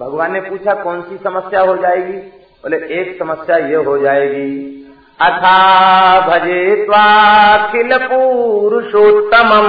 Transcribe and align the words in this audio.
भगवान 0.00 0.32
ने 0.32 0.40
पूछा, 0.40 0.74
कौन 0.74 1.02
सी 1.02 1.16
समस्या 1.16 1.60
हो 1.60 1.76
जाएगी? 1.76 2.12
बोले, 2.12 2.76
एक 2.76 3.18
समस्या 3.18 3.56
ये 3.56 3.74
हो 3.74 3.98
जाएगी। 3.98 4.72
अथा 5.20 6.20
भजे 6.20 6.84
त्वाखिल 6.84 7.98
पुरुषोत्तमम। 7.98 9.66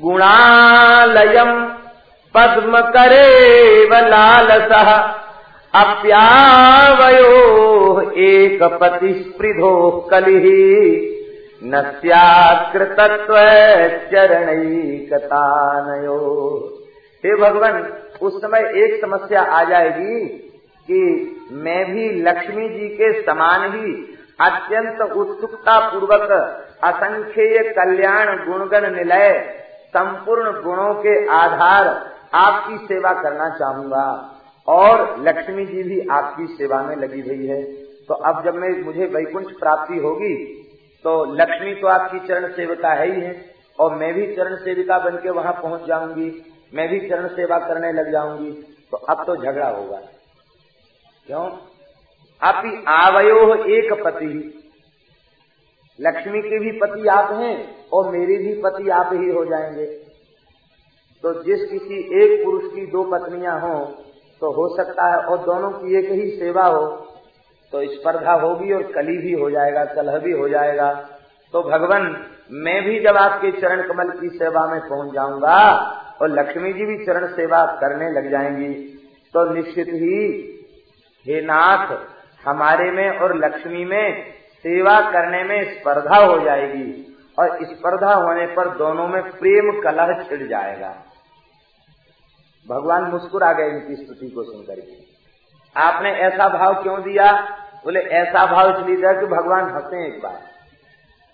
गुणालयम 0.00 1.64
पद्म 2.36 2.80
करे 2.80 3.84
लालस। 3.84 4.68
अप्यावयो 5.74 7.32
एक 8.10 8.62
पति 8.62 9.32
स्पृधो 9.32 10.08
कलि। 10.10 11.08
न 11.64 11.82
सकृतत्व 11.82 13.34
चरणैकतानयो 14.12 14.78
हे 17.24 17.34
भगवान, 17.36 17.82
उस 18.22 18.40
समय 18.40 18.60
एक 18.76 19.00
समस्या 19.00 19.42
आ 19.42 19.62
जाएगी 19.64 20.26
कि 20.88 21.00
मैं 21.56 21.84
भी 21.86 22.08
लक्ष्मी 22.22 22.68
जी 22.68 22.88
के 22.96 23.12
समान 23.22 23.72
ही 23.72 23.92
अत्यंत 24.40 25.00
उत्सुकता 25.12 25.78
पूर्वक 25.90 26.30
असंख्य 26.84 27.62
कल्याण 27.72 28.36
गुणगण 28.46 28.90
निलय, 28.94 29.30
संपूर्ण 29.88 30.52
गुणों 30.62 30.94
के 30.96 31.14
आधार 31.32 31.88
आपकी 32.36 32.76
सेवा 32.86 33.12
करना 33.12 33.48
चाहूँगा। 33.58 34.06
और 34.68 35.02
लक्ष्मी 35.20 35.64
जी 35.66 35.82
भी 35.82 36.00
आपकी 36.08 36.46
सेवा 36.56 36.82
में 36.82 36.96
लगी 36.96 37.20
हुई 37.20 37.46
है। 37.46 37.62
तो 38.08 38.14
अब 38.14 38.44
जब 38.44 38.54
मैं, 38.54 38.70
मुझे 38.84 39.06
वैकुंठ 39.06 39.58
प्राप्ति 39.58 39.98
होगी 39.98 40.34
तो 41.04 41.12
लक्ष्मी 41.34 41.74
तो 41.74 41.86
आपकी 41.88 42.18
चरण 42.26 42.52
सेविका 42.52 42.90
है 42.90 43.06
ही 43.06 43.20
है, 43.20 43.34
और 43.78 43.94
मैं 43.94 44.12
भी 44.14 44.26
चरण 44.36 44.56
सेविका 44.56 44.98
बन 44.98 45.16
के 45.16 45.30
वहाँ 45.30 45.52
पहुँच 45.52 45.86
जाऊँगी। 45.86 46.30
मैं 46.72 46.88
भी 46.88 47.00
चरण 47.08 47.28
सेवा 47.28 47.58
करने 47.58 47.92
लग 47.92 48.10
जाऊँगी 48.12 48.50
तो 48.92 48.96
अब 48.96 49.24
तो 49.26 49.36
झगड़ा 49.36 49.68
होगा। 49.68 49.96
क्यों? 51.26 51.44
आप 52.42 52.62
ही 52.66 52.72
आवयो 52.88 53.54
एक 53.76 53.92
पति। 54.04 54.32
लक्ष्मी 55.98 56.40
के 56.40 56.58
भी 56.58 56.70
पति 56.78 57.08
आप 57.08 57.32
हैं 57.32 57.56
और 57.88 58.10
मेरे 58.10 58.36
भी 58.38 58.54
पति 58.62 58.88
आप 58.90 59.10
ही 59.12 59.28
हो 59.30 59.44
जाएँगे। 59.44 59.86
तो 61.24 61.32
जिस 61.42 61.68
किसी 61.70 61.98
एक 62.22 62.44
पुरुष 62.44 62.62
की 62.74 62.86
दो 62.86 63.02
पत्नियाँ 63.10 63.58
हों 63.60 63.84
तो 64.42 64.50
हो 64.52 64.68
सकता 64.76 65.10
है 65.10 65.18
और 65.18 65.38
दोनों 65.38 65.70
की 65.70 65.98
एक 65.98 66.10
ही 66.10 66.30
सेवा 66.38 66.64
हो 66.66 66.86
तो 67.72 67.84
स्पर्धा 67.92 68.32
होगी 68.32 68.72
और 68.72 68.82
कली 68.92 69.16
भी 69.18 69.32
हो 69.32 69.50
जाएगा, 69.50 69.84
कलह 69.84 70.18
भी 70.18 70.32
हो 70.32 70.48
जाएगा। 70.48 70.92
तो 71.54 71.62
भगवान, 71.62 72.02
मैं 72.50 72.82
भी 72.84 72.98
जब 73.00 73.16
आपके 73.16 73.50
चरण 73.52 73.82
कमल 73.88 74.10
की 74.18 74.28
सेवा 74.28 74.66
में 74.66 74.80
पहुँच 74.80 75.12
जाऊँगा 75.14 75.58
और 76.22 76.28
लक्ष्मी 76.28 76.72
जी 76.72 76.84
भी 76.84 77.06
चरण 77.06 77.26
सेवा 77.26 77.66
करने 77.66 78.10
लग 78.10 78.30
जाएँगी। 78.30 78.74
तो 79.34 79.52
निश्चित 79.52 79.86
ही, 79.88 80.48
हे 81.26 81.40
नाथ, 81.40 81.96
हमारे 82.48 82.90
में 82.90 83.18
और 83.18 83.36
लक्ष्मी 83.36 83.84
में 83.84 84.32
सेवा 84.56 85.00
करने 85.00 85.44
में 85.44 85.80
स्पर्धा 85.80 86.16
हो 86.16 86.40
जाएगी 86.40 87.16
और 87.38 87.64
स्पर्धा 87.64 88.14
होने 88.14 88.46
पर 88.46 88.68
दोनों 88.68 89.08
में 89.08 89.22
प्रेम 89.22 89.80
कलह 89.82 90.22
छिड़ 90.22 90.48
जाएगा। 90.48 90.96
भगवान 92.68 93.02
मुस्कुरा 93.02 93.52
गए 93.52 93.68
इनकी 93.68 93.96
स्तुति 93.96 94.28
को 94.28 94.42
सुनकर 94.42 94.80
के। 94.80 95.12
आपने 95.80 96.10
ऐसा 96.10 96.48
भाव 96.48 96.82
क्यों 96.82 97.02
दिया? 97.02 97.58
बोले, 97.84 98.00
ऐसा 98.00 98.46
भाव 98.46 98.80
इसलिए 98.80 98.96
दिया 98.96 99.12
कि 99.12 99.26
भगवान 99.26 99.74
हंसे 99.74 100.06
एक 100.06 100.22
बार। 100.22 100.42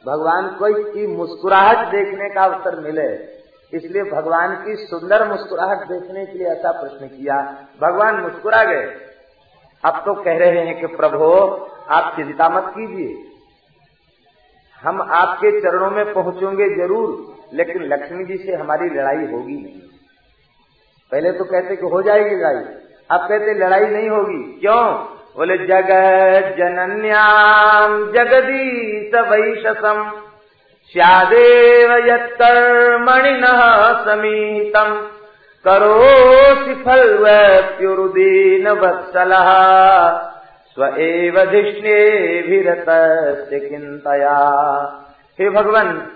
भगवान 0.06 0.48
को 0.48 0.92
की 0.92 1.06
मुस्कुराहट 1.06 1.78
देखने 1.78 2.34
का 2.34 2.42
अवसर 2.42 2.81
मिले। 2.81 3.38
इसलिए 3.74 4.02
भगवान 4.02 4.64
की 4.64 4.77
सुंदर 4.77 5.28
मुस्कुराहट 5.28 5.78
देखने 5.78 6.27
के 6.27 6.38
लिए 6.38 6.48
ऐसा 6.48 6.72
प्रश्न 6.72 7.06
किया, 7.06 7.66
भगवान 7.83 8.16
मुस्कुरा 8.16 8.64
गए। 8.64 8.97
अब 9.84 10.02
तो 10.06 10.14
कह 10.14 10.38
रहे 10.38 10.66
हैं 10.66 10.80
कि, 10.80 10.86
प्रभु, 10.86 11.25
आप 11.91 12.12
चिंता 12.16 12.48
मत 12.48 12.64
कीजिए। 12.69 13.32
हम 14.82 15.03
आपके 15.03 15.60
चरणों 15.60 15.91
में 15.91 16.12
पहुँचेंगे 16.15 16.76
ज़रूर, 16.76 17.34
लेकिन 17.54 17.82
लक्ष्मी 17.82 18.25
जी 18.25 18.37
से 18.37 18.54
हमारी 18.54 18.91
लड़ाई 18.91 19.32
होगी 19.32 19.54
नहीं। 19.54 19.81
पहले 21.12 21.32
तो 21.32 21.44
कहते 21.44 21.76
कि 21.76 21.87
हो 21.87 22.03
जाएगी 22.03 22.37
लड़ाई, 22.37 22.75
अब 23.10 23.28
कहते 23.28 23.54
लड़ाई 23.54 23.87
नहीं 23.87 24.09
होगी। 24.09 24.60
क्यों? 24.60 24.94
बोले, 25.37 25.59
जगत 25.59 26.56
जनन्याम 26.59 28.12
जगदीश 28.12 29.14
वैशसम। 29.14 30.28
स्यादेव 30.93 31.93
यत्कर्मणि 31.93 33.31
न 33.31 33.44
समीतम। 34.04 35.10
करोसि 35.65 36.75
फल्व्युरुदीन 36.75 38.69
वत्सल। 38.69 39.32
स्व 40.69 40.87
धिष्णेभिरत 41.44 42.87
चिंतया 43.50 44.37
हे 45.41 45.50
भगवान, 45.50 46.12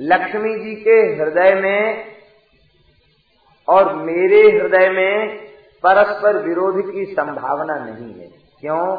लक्ष्मी 0.00 0.54
जी 0.58 0.74
के 0.74 0.90
हृदय 0.90 1.54
में 1.54 2.04
और 3.68 3.94
मेरे 3.94 4.58
हृदय 4.58 4.88
में 4.88 5.38
परस्पर 5.86 6.36
विरोध 6.36 6.92
की 6.92 7.04
संभावना 7.04 7.74
नहीं 7.74 8.14
है। 8.14 8.28
क्यों? 8.60 8.96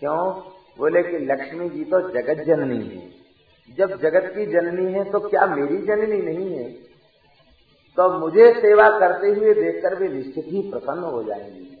क्यों? 0.00 0.40
बोले 0.78 1.02
कि 1.02 1.18
लक्ष्मी 1.18 1.68
जी 1.68 1.84
तो 1.84 2.00
जगत 2.00 2.44
जननी 2.44 2.86
है। 2.86 3.21
जब 3.78 4.00
जगत 4.00 4.32
की 4.34 4.46
जननी 4.46 4.92
है 4.92 5.04
तो 5.04 5.20
क्या 5.20 5.46
मेरी 5.46 5.76
जननी 5.76 6.22
नहीं 6.22 6.56
है? 6.56 6.64
तो 7.96 8.18
मुझे 8.18 8.52
सेवा 8.52 8.88
करते 8.98 9.28
हुए 9.28 9.54
देखकर 9.54 9.94
वे 9.94 10.08
निश्चित 10.08 10.44
ही 10.48 10.70
प्रसन्न 10.70 11.04
हो 11.04 11.22
जाएँगे। 11.22 11.72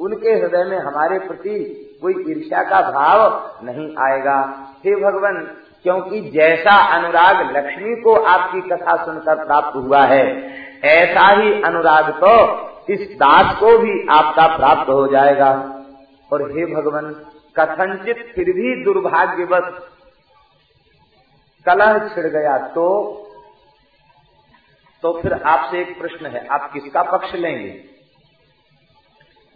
उनके 0.00 0.30
हृदय 0.30 0.64
में 0.64 0.78
हमारे 0.78 1.18
प्रति 1.18 1.86
कोई 2.02 2.14
ईर्ष्या 2.28 2.62
का 2.62 2.90
भाव 2.90 3.50
नहीं 3.64 3.96
आएगा। 3.98 4.66
हे 4.84 4.94
भगवान, 4.96 5.56
क्योंकि 5.82 6.20
जैसा 6.20 6.76
अनुराग 6.96 7.56
लक्ष्मी 7.56 8.02
को 8.02 8.14
आपकी 8.14 8.60
कथा 8.60 9.04
सुनकर 9.04 9.46
प्राप्त 9.46 9.76
हुआ 9.76 10.04
है, 10.04 10.52
ऐसा 10.84 11.28
ही 11.28 11.62
अनुराग 11.62 12.10
तो 12.24 12.70
इस 12.92 13.00
दास 13.00 13.56
को 13.60 13.78
भी 13.78 14.06
आपका 14.10 14.56
प्राप्त 14.56 14.90
हो 14.90 15.06
जाएगा। 15.06 15.82
और 16.32 16.42
हे 16.42 16.66
भगवान 16.66 17.14
कथनचित 17.56 18.32
फिर 18.34 18.44
भी 18.44 18.84
दुर्भाग्यवश 18.84 19.82
कलह 21.66 21.98
छिड़ 22.08 22.26
गया 22.28 22.56
तो 22.68 22.86
तो 25.02 25.12
फिर 25.20 25.32
आपसे 25.32 25.80
एक 25.80 25.98
प्रश्न 25.98 26.26
है, 26.26 26.46
आप 26.46 26.70
किसका 26.72 27.02
पक्ष 27.02 27.34
लेंगे? 27.34 27.68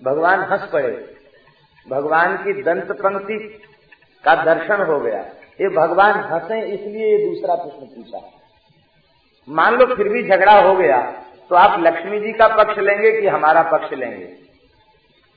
भगवान 0.03 0.41
हंस 0.43 0.69
पड़े। 0.71 0.93
भगवान 1.87 2.37
की 2.37 2.63
दंत 2.63 2.93
पंक्ति 2.93 3.37
का 4.25 4.35
दर्शन 4.45 4.83
हो 4.83 4.99
गया। 5.01 5.19
ये 5.61 5.69
भगवान 5.71 6.21
हंसे, 6.25 6.61
इसलिए 6.65 7.07
ये 7.09 7.19
दूसरा 7.25 7.55
प्रश्न 7.55 7.87
पूछा। 7.87 8.21
मान 9.49 9.77
लो 9.77 9.87
फिर 9.87 10.09
भी 10.09 10.23
झगड़ा 10.25 10.59
हो 10.61 10.75
गया 10.77 11.01
तो 11.51 11.57
आप 11.57 11.79
लक्ष्मी 11.81 12.21
जी 12.21 12.33
का 12.33 12.49
पक्ष 12.57 12.79
लेंगे 12.79 13.11
कि 13.21 13.27
हमारा 13.29 13.63
पक्ष 13.71 13.93
लेंगे? 13.95 14.27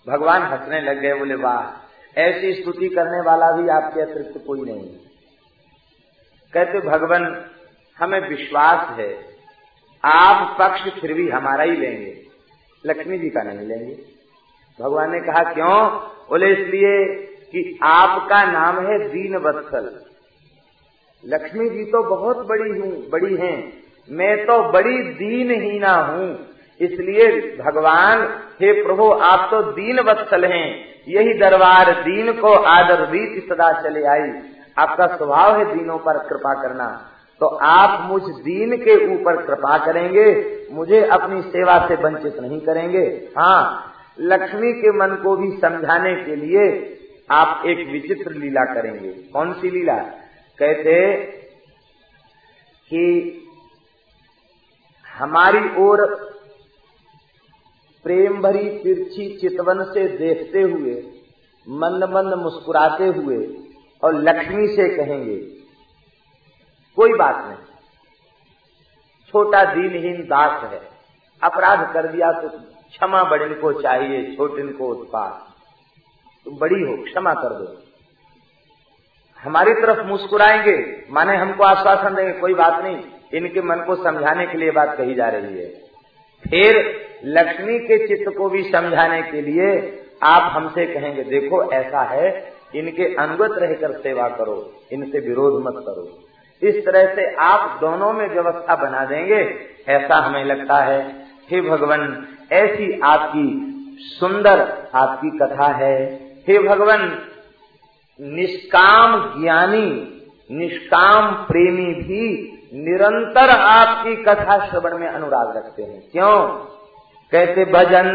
भगवान 0.07 0.43
हंसने 0.43 0.79
लग 0.81 0.99
गए, 0.99 1.13
बोले, 1.13 1.35
वाह, 1.37 2.19
ऐसी 2.19 2.53
स्तुति 2.53 2.89
करने 2.89 3.21
वाला 3.21 3.51
भी 3.51 3.69
आपके 3.71 4.01
अतिरिक्त 4.01 4.43
कोई 4.47 4.61
नहीं 4.61 5.06
कहते, 6.57 6.79
भगवान, 6.79 7.45
हमें 7.99 8.29
विश्वास 8.29 8.99
है। 8.99 9.25
आप 10.05 10.57
पक्ष 10.59 11.01
फिर 11.01 11.13
भी 11.13 11.29
हमारा 11.29 11.63
ही 11.63 11.75
लेंगे। 11.75 12.21
लक्ष्मी 12.85 13.17
जी 13.17 13.29
का 13.29 13.43
नहीं 13.43 13.67
लेंगे। 13.67 13.97
भगवान 14.81 15.11
ने 15.11 15.19
कहा, 15.19 15.53
क्यों? 15.53 15.89
बोले, 16.29 16.53
इसलिए 16.53 17.05
कि 17.51 17.79
आपका 17.83 18.51
नाम 18.51 18.87
है 18.87 19.09
दीन 19.09 19.35
वत्सल 19.35 20.03
लक्ष्मी 21.25 21.69
जी 21.69 21.83
तो 21.83 22.03
बहुत 22.03 22.47
बड़ी 22.47 22.69
हूँ, 22.69 23.09
बड़ी 23.09 23.35
हैं। 23.35 23.83
मैं 24.11 24.45
तो 24.45 24.71
बड़ी 24.71 25.03
दीन 25.03 25.51
ही। 25.51 25.79
ना 25.79 25.93
हूँ 25.93 26.47
इसलिए 26.81 27.27
भगवान, 27.57 28.41
हे 28.61 28.83
प्रभु, 28.83 29.11
आप 29.11 29.47
तो 29.51 29.61
दीन 29.61 29.99
वत्सल 29.99 30.45
हैं। 30.45 30.85
यही 31.07 31.33
दरबार 31.33 31.91
दीन 31.93 32.33
को 32.33 32.53
आदर 32.53 33.09
रीति 33.09 33.47
सदा 33.49 33.81
चले 33.81 34.03
आई। 34.03 34.56
आपका 34.77 35.07
स्वभाव 35.15 35.57
है 35.57 35.65
दीनों 35.67 35.97
पर 35.99 36.17
कृपा 36.27 36.53
करना 36.61 36.87
तो 37.41 37.47
आप 37.65 38.09
मुझ 38.09 38.21
दीन 38.21 38.75
के 38.77 38.93
ऊपर 39.07 39.41
कृपा 39.45 39.77
करेंगे, 39.85 40.25
मुझे 40.71 41.01
अपनी 41.07 41.41
सेवा 41.47 41.77
से 41.87 41.95
वंचित 41.95 42.39
नहीं 42.41 42.59
करेंगे। 42.61 43.03
हाँ 43.37 43.93
लक्ष्मी 44.21 44.71
के 44.73 44.91
मन 44.97 45.15
को 45.23 45.35
भी 45.37 45.49
समझाने 45.57 46.13
के 46.23 46.35
लिए 46.37 46.63
आप 47.31 47.65
एक 47.67 47.87
विचित्र 47.89 48.31
लीला 48.33 48.63
करेंगे। 48.73 49.11
कौन 49.33 49.53
सी 49.53 49.69
लीला? 49.71 49.97
कहते 50.59 50.95
कि 52.91 53.03
हमारी 55.05 55.59
ओर 55.79 56.05
प्रेम 58.05 58.41
भरी 58.41 58.67
तिरछी 58.79 59.29
चितवन 59.37 59.83
से 59.85 60.07
देखते 60.17 60.61
हुए, 60.63 60.93
मंद 61.67 62.03
मंद 62.11 62.33
मुस्कुराते 62.43 63.07
हुए 63.13 63.37
और 64.03 64.15
लक्ष्मी 64.15 64.67
से 64.67 64.87
कहेंगे, 64.95 65.35
कोई 66.97 67.13
बात 67.13 67.43
नहीं। 67.47 67.65
छोटा 69.33 69.63
दीनहीन 69.65 70.21
दास 70.23 70.63
है, 70.63 70.81
अपराध 71.41 71.93
कर 71.93 72.07
दिया 72.07 72.31
तो 72.31 72.49
क्षमा 72.89 73.23
बड़िन 73.23 73.53
को 73.53 73.71
चाहिए 73.81 74.35
छोटिन 74.35 74.71
को 74.73 74.87
उत्पाद। 74.87 75.31
तुम 76.45 76.53
तो 76.53 76.59
बड़ी 76.59 76.81
हो, 76.81 76.95
क्षमा 77.03 77.33
कर 77.33 77.53
दो। 77.53 77.75
हमारी 79.43 79.73
तरफ़ 79.73 80.05
मुस्कुराएँगे, 80.05 80.77
माने 81.11 81.35
हमको 81.37 81.63
आश्वासन 81.63 82.15
देंगे, 82.15 82.39
कोई 82.39 82.53
बात 82.53 82.83
नहीं, 82.83 83.01
इनके 83.33 83.61
मन 83.61 83.83
को 83.87 83.95
समझाने 83.95 84.45
के 84.47 84.57
लिए 84.57 84.71
बात 84.71 84.95
कही 84.97 85.13
जा 85.15 85.27
रही 85.29 85.57
है। 85.57 85.69
फिर 86.45 86.75
लक्ष्मी 87.25 87.79
के 87.79 87.97
चित्त 88.07 88.37
को 88.37 88.49
भी 88.49 88.63
समझाने 88.63 89.21
के 89.21 89.41
लिए 89.41 89.67
आप 90.23 90.51
हमसे 90.51 90.85
कहेंगे, 90.85 91.23
देखो, 91.23 91.71
ऐसा 91.71 92.03
है 92.03 92.56
इनके 92.75 93.15
अनुगत 93.15 93.49
रहकर 93.57 93.91
सेवा 93.91 94.29
करो, 94.29 94.73
इनसे 94.91 95.19
विरोध 95.19 95.63
मत 95.63 95.73
करो। 95.77 96.19
इस 96.67 96.85
तरह 96.85 97.15
से 97.15 97.35
आप 97.35 97.77
दोनों 97.81 98.13
में 98.13 98.29
व्यवस्था 98.29 98.75
बना 98.75 99.05
देंगे, 99.05 99.55
ऐसा 99.89 100.15
हमें 100.15 100.45
लगता 100.45 100.75
है। 100.75 101.25
हे 101.51 101.61
भगवान, 101.61 102.27
ऐसी 102.51 102.99
आपकी 103.03 103.73
सुंदर 103.99 104.87
आपकी 104.95 105.29
कथा 105.29 105.67
है। 105.67 106.13
हे 106.47 106.59
भगवान, 106.59 107.19
निष्काम 108.21 109.41
ज्ञानी, 109.41 110.21
निष्काम 110.51 111.31
प्रेमी 111.31 111.93
भी 111.93 112.53
निरंतर 112.73 113.49
आपकी 113.49 114.15
कथा 114.15 114.65
श्रवण 114.65 114.97
में 114.97 115.07
अनुराग 115.07 115.57
रखते 115.57 115.83
हैं। 115.83 116.03
क्यों? 116.11 116.47
कैसे 117.31 117.65
भजन 117.65 118.07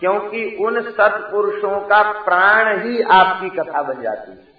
क्योंकि 0.00 0.56
उन 0.60 0.80
सत्पुरुषों 0.80 1.80
का 1.80 2.02
प्राण 2.02 2.82
ही 2.82 3.02
आपकी 3.02 3.50
कथा 3.50 3.82
बन 3.82 4.02
जाती 4.02 4.30
है। 4.30 4.52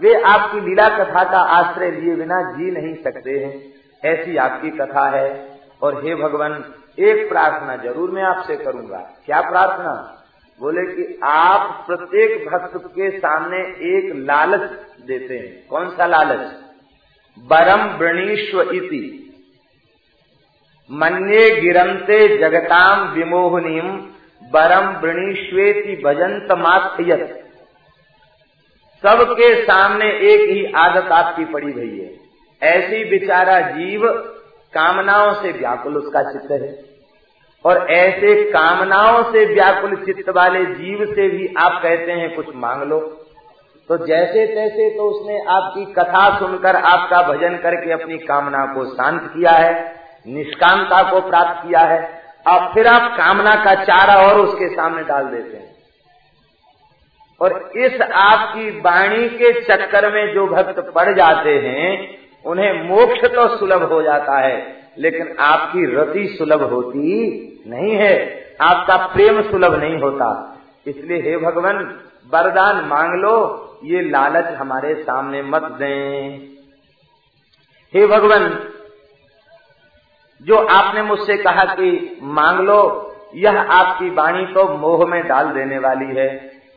वे 0.00 0.22
आपकी 0.22 0.60
लीला 0.60 0.88
कथा 0.88 1.24
का 1.24 1.38
आश्रय 1.38 1.90
लिए 1.90 2.14
बिना 2.14 2.42
जी 2.42 2.70
नहीं 2.70 2.94
सकते 2.94 3.30
हैं। 3.30 3.72
ऐसी 4.04 4.36
आपकी 4.36 4.70
कथा 4.70 5.08
है। 5.08 5.60
और 5.82 6.06
हे 6.06 6.14
भगवान, 6.14 6.74
एक 6.98 7.28
प्रार्थना 7.28 7.76
ज़रूर 7.76 8.10
मैं 8.10 8.22
आपसे 8.22 8.56
करूँगा। 8.56 9.10
क्या 9.26 9.40
प्रार्थना? 9.40 10.17
बोले 10.60 10.82
कि 10.82 11.20
आप 11.24 11.84
प्रत्येक 11.86 12.48
भक्त 12.48 12.86
के 12.86 13.18
सामने 13.18 13.58
एक 13.96 14.12
लालच 14.16 14.70
देते 15.06 15.38
हैं। 15.38 15.66
कौन 15.66 15.90
सा 15.90 16.06
लालच? 16.06 16.52
बरम 17.38 17.96
वृणीश्व 17.96 18.62
इति। 18.62 19.24
मन्ये 20.92 21.60
गिरंते 21.60 22.38
जगताम 22.38 23.08
विमोहनीम 23.08 23.96
बरम 24.52 25.00
वृणीश्वेति 25.00 26.02
भजंत 26.04 26.52
मात 26.52 26.96
सबके 29.02 29.62
सामने 29.62 30.06
एक 30.06 30.50
ही 30.50 30.72
आदत 30.72 31.12
आपकी 31.12 31.44
पड़ी 31.44 31.72
हुई 31.72 32.00
है। 32.00 32.18
ऐसी 32.62 33.04
बेचारा 33.04 33.60
जीव 33.60 34.08
कामनाओं 34.74 35.32
से 35.34 35.52
व्याकुल 35.52 35.96
उसका 35.96 36.22
चित्त 36.22 36.50
है। 36.50 36.87
और 37.68 37.90
ऐसे 37.90 38.50
कामनाओं 38.50 39.22
से 39.32 39.44
व्याकुल 39.54 39.96
चित्त 39.96 40.28
वाले 40.28 40.64
जीव 40.64 41.04
से 41.14 41.28
भी 41.28 41.54
आप 41.58 41.80
कहते 41.82 42.12
हैं, 42.12 42.36
कुछ 42.36 42.46
मांग 42.54 42.82
लो। 42.82 42.98
तो 43.88 44.06
जैसे 44.06 44.46
तैसे 44.46 44.96
तो 44.96 45.02
उसने 45.02 45.38
आपकी 45.48 45.84
कथा 45.84 46.38
सुनकर, 46.38 46.76
आपका 46.76 47.22
भजन 47.22 47.56
करके 47.56 47.92
अपनी 47.92 48.18
कामना 48.18 48.66
को 48.74 48.84
शांत 48.84 49.22
किया 49.22 49.50
है, 49.50 50.00
निष्कामता 50.26 51.10
को 51.10 51.20
प्राप्त 51.20 51.68
किया 51.68 51.80
है। 51.80 52.22
अब 52.46 52.70
फिर 52.74 52.86
आप 52.86 53.16
कामना 53.16 53.54
का 53.64 53.74
चारा 53.74 54.14
और 54.14 54.40
उसके 54.40 54.68
सामने 54.68 55.02
डाल 55.02 55.24
देते 55.24 55.56
हैं। 55.56 55.76
और 57.40 57.70
इस 57.76 58.00
आपकी 58.02 58.70
वाणी 58.70 59.28
के 59.28 59.52
चक्कर 59.60 60.12
में 60.12 60.34
जो 60.34 60.46
भक्त 60.46 60.92
पड़ 60.94 61.16
जाते 61.16 61.54
हैं 61.58 62.18
उन्हें 62.48 62.88
मोक्ष 62.88 63.24
तो 63.24 63.56
सुलभ 63.58 63.82
हो 63.82 64.02
जाता 64.02 64.38
है, 64.38 64.76
लेकिन 64.98 65.36
आपकी 65.40 65.84
रति 65.96 66.26
सुलभ 66.38 66.62
होती 66.62 67.02
नहीं 67.66 67.94
है, 67.94 68.14
आपका 68.60 68.96
प्रेम 69.06 69.42
सुलभ 69.42 69.74
नहीं 69.74 69.98
होता। 69.98 70.28
इसलिए 70.86 71.20
हे 71.22 71.36
भगवान, 71.36 71.76
वरदान 72.30 72.84
मांग 72.84 73.14
लो, 73.14 73.64
ये 73.84 74.00
लालच 74.02 74.46
हमारे 74.54 74.94
सामने 74.94 75.42
मत 75.42 75.62
दें। 75.62 76.38
हे 77.94 78.06
भगवान, 78.06 78.48
जो 80.42 80.56
आपने 80.56 81.02
मुझसे 81.02 81.36
कहा 81.36 81.64
कि 81.64 82.18
मांग 82.22 82.60
लो, 82.60 83.04
यह 83.34 83.60
आपकी 83.60 84.10
वाणी 84.10 84.44
तो 84.46 84.68
मोह 84.68 85.06
में 85.06 85.26
डाल 85.28 85.48
देने 85.48 85.78
वाली 85.78 86.14
है। 86.16 86.28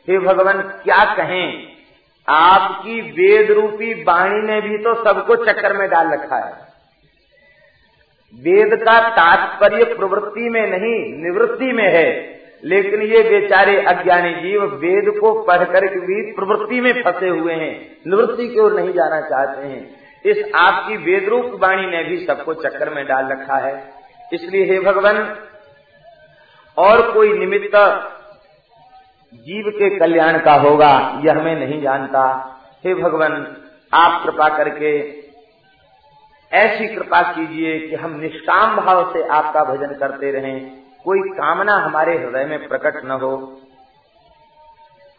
हे 0.08 0.18
भगवान, 0.18 0.60
क्या 0.84 1.04
कहें? 1.14 1.71
आपकी 2.28 3.00
वेद 3.00 3.50
रूपी 3.50 4.02
वाणी 4.02 4.42
ने 4.42 4.60
भी 4.60 4.78
तो 4.78 5.04
सबको 5.04 5.36
चक्कर 5.36 5.76
में 5.76 5.88
डाल 5.88 6.12
रखा 6.12 6.36
है। 6.36 6.72
वेद 8.34 8.74
का 8.74 9.10
तात्पर्य 9.10 9.84
प्रवृत्ति 9.84 10.50
में 10.50 10.66
नहीं, 10.66 11.22
निवृत्ति 11.22 11.72
में 11.72 11.92
है। 11.92 12.42
लेकिन 12.64 13.02
ये 13.02 13.22
बेचारे 13.22 13.82
अज्ञानी 13.82 14.34
जीव 14.34 14.64
वेद 14.64 15.18
को 15.20 15.42
पढ़कर 15.42 15.80
भी 15.80 16.32
प्रवृत्ति 16.32 16.80
में 16.80 17.02
फंसे 17.02 17.28
हुए 17.28 17.54
हैं, 17.54 17.96
निवृत्ति 18.06 18.48
की 18.48 18.58
ओर 18.58 18.72
नहीं 18.72 18.92
जाना 18.92 19.20
चाहते 19.20 19.66
हैं। 19.66 19.96
इस 20.24 20.52
आपकी 20.54 20.96
वेदरूप 20.96 21.60
वाणी 21.62 21.86
ने 21.86 22.04
भी 22.04 22.26
सबको 22.26 22.54
चक्कर 22.54 22.90
में 22.90 23.06
डाल 23.06 23.26
रखा 23.26 23.56
है। 23.56 23.94
इसलिए 24.32 24.64
हे 24.64 24.80
भगवान, 24.80 25.36
और 26.78 27.12
कोई 27.12 27.38
निमित्त 27.38 27.74
जीव 29.34 29.70
के 29.70 29.98
कल्याण 29.98 30.38
का 30.38 30.54
होगा, 30.54 31.20
यह 31.24 31.36
हमें 31.38 31.56
नहीं 31.56 31.82
जानता। 31.82 32.48
हे 32.84 32.94
भगवान, 32.94 33.56
आप 33.94 34.22
कृपा 34.24 34.56
करके 34.56 35.22
ऐसी 36.52 36.94
कृपा 36.94 37.32
कीजिए 37.32 37.88
कि 37.88 37.94
हम 37.94 38.20
निष्काम 38.20 38.76
भाव 38.76 39.12
से 39.12 39.28
आपका 39.28 39.64
भजन 39.64 39.94
करते 39.94 40.30
रहें। 40.30 40.82
कोई 41.04 41.18
कामना 41.18 41.72
हमारे 41.72 42.18
हृदय 42.18 42.44
में 42.44 42.68
प्रकट 42.68 43.04
न 43.04 43.10
हो। 43.10 43.60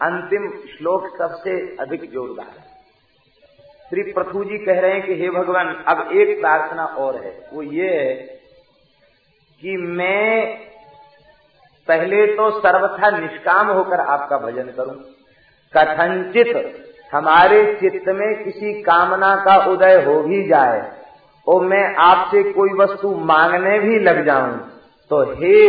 अंतिम 0.02 0.50
श्लोक 0.50 1.18
सबसे 1.18 1.76
अधिक 1.80 2.12
जोरदार 2.12 2.48
है। 2.48 2.74
श्री 3.90 4.12
प्रथु 4.12 4.44
जी 4.44 4.58
कह 4.58 4.80
रहे 4.80 4.92
हैं 4.92 5.06
कि, 5.06 5.16
हे 5.16 5.30
भगवान, 5.30 5.84
अब 5.88 6.12
एक 6.12 6.42
प्रार्थना 6.42 6.86
और 6.86 7.16
है। 7.16 7.50
वो 7.54 7.62
ये 7.62 7.90
है 7.90 8.14
कि 9.62 9.78
मैं 9.78 10.60
पहले 11.88 12.26
तो 12.36 12.50
सर्वथा 12.60 13.10
निष्काम 13.12 13.68
होकर 13.70 14.00
आपका 14.02 14.38
भजन 14.40 14.72
करूँ। 14.78 14.96
कथनचित 15.74 16.52
हमारे 17.14 17.64
चित्त 17.76 18.08
में 18.10 18.44
किसी 18.44 18.74
कामना 18.84 19.36
का 19.46 19.56
उदय 19.72 20.02
हो 20.04 20.22
भी 20.24 20.48
जाए, 20.48 20.82
और 21.48 21.64
मैं 21.64 21.84
आपसे 22.02 22.44
कोई 22.52 22.70
वस्तु 22.76 23.16
मांगने 23.26 23.80
भी 23.80 24.00
लग 24.02 24.26
जाऊँ 24.26 24.58
तो 25.12 25.22
हे 25.34 25.60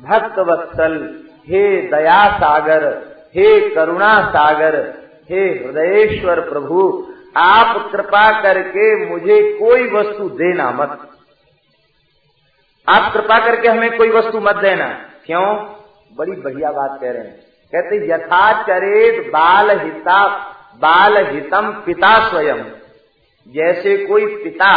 भक्त 0.00 0.38
वत्सल 0.48 0.96
हे 1.48 1.60
दया 1.90 2.22
सागर 2.38 2.86
हे 3.34 3.48
करुणा 3.70 4.12
सागर 4.28 4.76
हे 5.30 5.44
हृदयेश्वर 5.56 6.40
प्रभु, 6.48 6.82
आप 7.36 7.90
कृपा 7.92 8.30
करके 8.42 8.84
मुझे 9.06 9.40
कोई 9.58 9.88
वस्तु 9.90 10.28
देना 10.36 10.70
मत। 10.72 10.98
आप 12.88 13.12
कृपा 13.12 13.38
करके 13.46 13.68
हमें 13.68 13.96
कोई 13.96 14.10
वस्तु 14.10 14.40
मत 14.40 14.56
देना। 14.58 14.88
क्यों? 15.28 15.56
बड़ी 16.16 16.32
बढ़िया 16.32 16.70
बात 16.72 17.00
कह 17.00 17.10
रहे 17.10 17.22
हैं। 17.22 17.40
कहते 17.72 18.10
यथाचरेत 18.12 19.26
बाल 19.28 19.70
हिता, 19.80 20.38
बाल 20.74 21.16
हितम 21.26 21.72
पिता 21.86 22.28
स्वयं। 22.30 22.62
जैसे 23.48 23.96
कोई 24.06 24.44
पिता, 24.44 24.70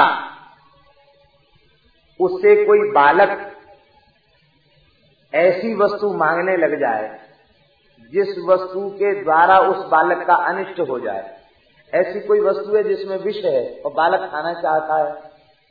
उससे 2.20 2.65
कोई 2.65 2.91
बालक 2.91 3.51
ऐसी 5.34 5.74
वस्तु 5.75 6.13
मांगने 6.13 6.58
लग 6.58 6.79
जाए, 6.79 7.20
जिस 8.13 8.27
वस्तु 8.48 8.89
के 8.89 9.24
द्वारा 9.24 9.60
उस 9.60 9.86
बालक 9.86 10.27
का 10.27 10.36
अनिष्ट 10.36 10.79
हो 10.79 11.00
जाए। 11.00 11.38
ऐसी 11.93 12.20
कोई 12.20 12.39
वस्तु 12.39 12.75
है 12.75 12.84
जिसमें 12.84 13.17
विष 13.17 13.46
है 13.46 13.81
और 13.86 13.93
बालक 13.93 14.20
खाना 14.20 14.53
चाहता 14.53 15.03
है 15.03 15.12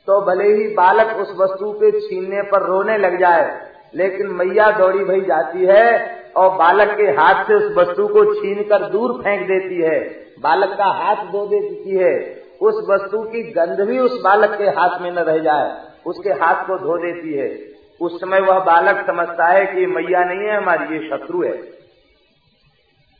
तो 0.07 0.21
भले 0.21 0.53
ही 0.53 0.75
बालक 0.75 1.17
उस 1.17 1.35
वस्तु 1.37 1.71
के 1.73 1.91
छीनने 1.99 2.41
पर 2.41 2.63
रोने 2.63 2.97
लग 2.97 3.19
जाए 3.19 3.70
लेकिन 3.95 4.27
मैया 4.27 4.71
दौड़ी 4.71 5.03
भई 5.03 5.21
जाती 5.21 5.65
है 5.65 6.15
और 6.35 6.57
बालक 6.57 6.97
के 6.97 7.03
हाथ 7.03 7.45
से 7.45 7.53
उस 7.53 7.77
वस्तु 7.77 8.07
को 8.07 8.35
छीन 8.35 8.63
कर 8.63 8.89
दूर 8.89 9.21
फेंक 9.23 9.47
देती 9.47 9.81
है। 9.81 10.25
बालक 10.39 10.77
का 10.77 10.85
हाथ 10.85 11.15
धो 11.15 11.47
देती 11.47 11.97
है। 11.97 12.41
उस 12.61 12.87
वस्तु 12.89 13.23
की 13.23 13.43
गंध 13.43 13.81
भी 13.81 13.99
उस 13.99 14.21
बालक 14.23 14.57
के 14.57 14.63
हाथ 14.63 14.99
में 15.01 15.11
न 15.11 15.19
रह 15.19 15.37
जाए, 15.37 15.81
उसके 16.05 16.29
हाथ 16.29 16.67
को 16.67 16.77
धो 16.77 16.97
देती 16.97 17.33
है। 17.33 17.59
उस 18.01 18.21
समय 18.21 18.39
वह 18.39 18.59
बालक 18.59 19.07
समझता 19.07 19.45
है 19.45 19.65
कि 19.65 19.85
मैया 19.85 20.23
नहीं 20.23 20.39
है, 20.39 20.57
हमारी 20.57 20.97
ये 20.97 21.09
शत्रु 21.09 21.43
है। 21.43 21.81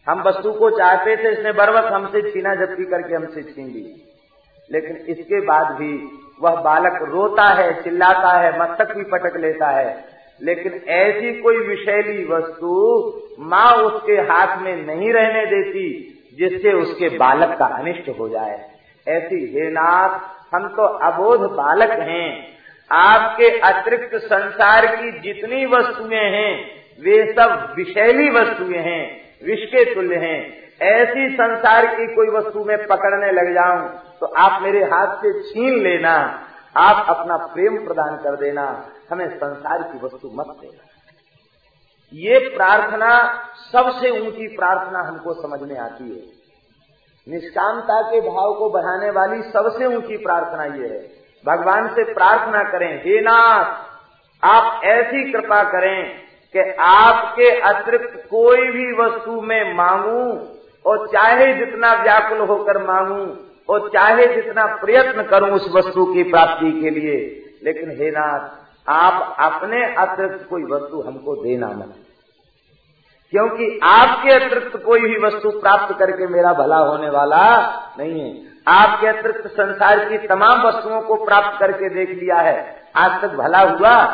हम 0.10 0.24
वस्तु 0.24 0.52
को 0.52 0.70
चाहते 0.70 1.18
थे, 1.18 1.30
इसने 1.32 1.52
बरवत 1.52 1.84
हमसे 1.84 2.32
छीना, 2.32 2.56
जबकि 2.56 2.86
करके 2.86 3.16
हमसे 3.16 3.44
छीन 3.44 3.68
ली। 3.68 4.08
लेकिन 4.72 4.96
इसके 4.98 5.42
बाद 5.42 5.68
भी 5.68 6.20
वह 6.42 6.56
बालक 6.56 7.00
रोता 7.02 7.48
है, 7.48 7.84
चिल्लाता 7.84 8.38
है, 8.38 8.60
मस्तक 8.60 8.96
भी 8.96 9.04
पटक 9.04 9.38
लेता 9.38 9.68
है। 9.68 10.11
लेकिन 10.42 10.82
ऐसी 10.88 11.32
कोई 11.42 11.58
विषैली 11.58 12.24
वस्तु 12.26 12.72
माँ 13.40 13.72
उसके 13.74 14.14
हाथ 14.14 14.58
में 14.58 14.76
नहीं 14.86 15.12
रहने 15.14 15.46
देती, 15.46 15.86
जिससे 16.38 16.74
उसके 16.74 17.10
बालक 17.18 17.58
का 17.60 17.66
अनिष्ट 17.66 18.10
हो 18.20 18.30
जाए। 18.30 18.60
ऐसी, 19.08 19.40
हे 19.56 19.70
नाथ, 19.72 20.20
हम 20.56 20.68
तो 20.68 20.84
अबोध 20.84 21.40
बालक 21.52 21.92
हैं। 22.00 22.48
आपके 22.92 23.50
अतिरिक्त 23.60 24.16
संसार 24.16 24.86
की 24.96 25.12
जितनी 25.20 25.66
वस्तुएँ 25.66 26.20
हैं, 26.32 26.54
वे 27.00 27.34
सब 27.34 27.74
विषैली 27.78 28.30
वस्तुएँ 28.30 28.80
हैं 28.80 29.04
विष 29.46 29.60
के 29.66 29.84
तुल्य 29.96 30.16
हैं। 30.16 30.62
ऐसी 30.82 31.30
संसार 31.30 31.86
की 31.86 32.06
कोई 32.16 32.28
वस्तु 32.28 32.64
में 32.64 32.78
पकड़ने 32.88 33.32
लग 33.32 33.54
जाऊँ 33.54 33.90
तो 34.20 34.26
आप 34.38 34.62
मेरे 34.62 34.84
हाथ 34.84 35.16
से 35.16 35.32
छीन 35.44 35.80
लेना, 35.84 36.16
आप 36.78 37.06
अपना 37.10 37.38
प्रेम 37.38 37.78
प्रदान 37.78 38.16
कर 38.16 38.36
देना। 38.36 38.66
हमें 39.12 39.28
संसार 39.38 39.84
की 39.84 40.00
वस्तु 40.04 40.32
मत 40.34 40.56
देना 40.62 40.88
ये 42.14 42.40
प्रार्थना 42.56 43.10
सबसे 43.72 44.10
ऊँची 44.20 44.48
प्रार्थना 44.48 45.00
हमको 45.00 45.34
समझ 45.34 45.60
में 45.70 45.78
आती 45.80 46.04
है। 46.04 46.42
निष्कामता 47.28 48.02
के 48.02 48.22
भाव 48.22 48.54
को 48.54 48.70
बढ़ाने 48.70 49.10
वाली 49.10 49.42
सबसे 49.42 49.86
ऊँची 49.86 50.18
प्रार्थना 50.18 50.66
ये 50.66 50.88
है। 50.88 51.00
भगवान 51.46 51.88
से 51.88 52.04
प्रार्थना 52.14 52.64
करें, 52.64 53.00
हे 53.00 53.22
नाथ, 53.22 53.76
आप 54.44 54.84
ऐसी 54.84 55.32
कृपा 55.32 55.64
करें 55.64 56.14
कि 56.56 56.60
आपके 56.80 57.50
अतिरिक्त 57.60 58.28
कोई 58.30 58.68
भी 58.68 58.92
वस्तु 58.94 59.42
में 59.42 59.74
मांगू 59.74 60.48
और 60.86 61.08
चाहे 61.08 61.54
जितना 61.54 61.94
व्याकुल 61.94 62.40
होकर 62.40 62.84
मांगू 62.84 63.46
और 63.74 63.90
चाहे 63.90 64.28
जितना 64.36 64.66
प्रयत्न 64.66 65.24
करूँ 65.24 65.50
उस 65.50 65.72
वस्तु 65.76 66.06
की 66.06 66.24
प्राप्ति 66.24 66.72
के 66.72 66.90
लिए। 66.90 67.38
लेकिन 67.64 67.92
हे 67.92 68.12
नाथ 68.12 68.61
आप 68.90 69.36
अपने 69.40 69.96
अतिरिक्त 69.96 70.50
कोई 70.50 70.64
वस्तु 70.64 71.02
हमको 71.02 71.44
देना 71.44 71.68
मत। 71.68 71.96
क्योंकि 73.32 73.80
आपके 73.84 74.34
अतिरिक्त 74.34 74.78
कोई 74.78 75.02
भी 75.02 75.18
वस्तु 75.18 75.50
प्राप्त 75.52 76.00
करके 76.00 76.28
मेरा 76.28 76.54
भला 76.54 76.78
होने 76.78 77.10
वाला 77.10 77.70
नहीं 78.00 78.22
है। 78.22 78.52
आपके 78.68 79.08
अतिरिक्त 79.08 79.48
संसार 79.48 80.10
की 80.10 80.18
तमाम 80.18 80.62
वस्तुओं 80.62 81.02
को 81.02 81.16
प्राप्त 81.16 81.60
करके 81.60 81.90
देख 81.90 82.10
लिया 82.10 82.36
है। 82.36 82.84
आज 82.96 83.22
तक 83.22 83.28
भला 83.28 83.60
हुआ? 83.60 84.06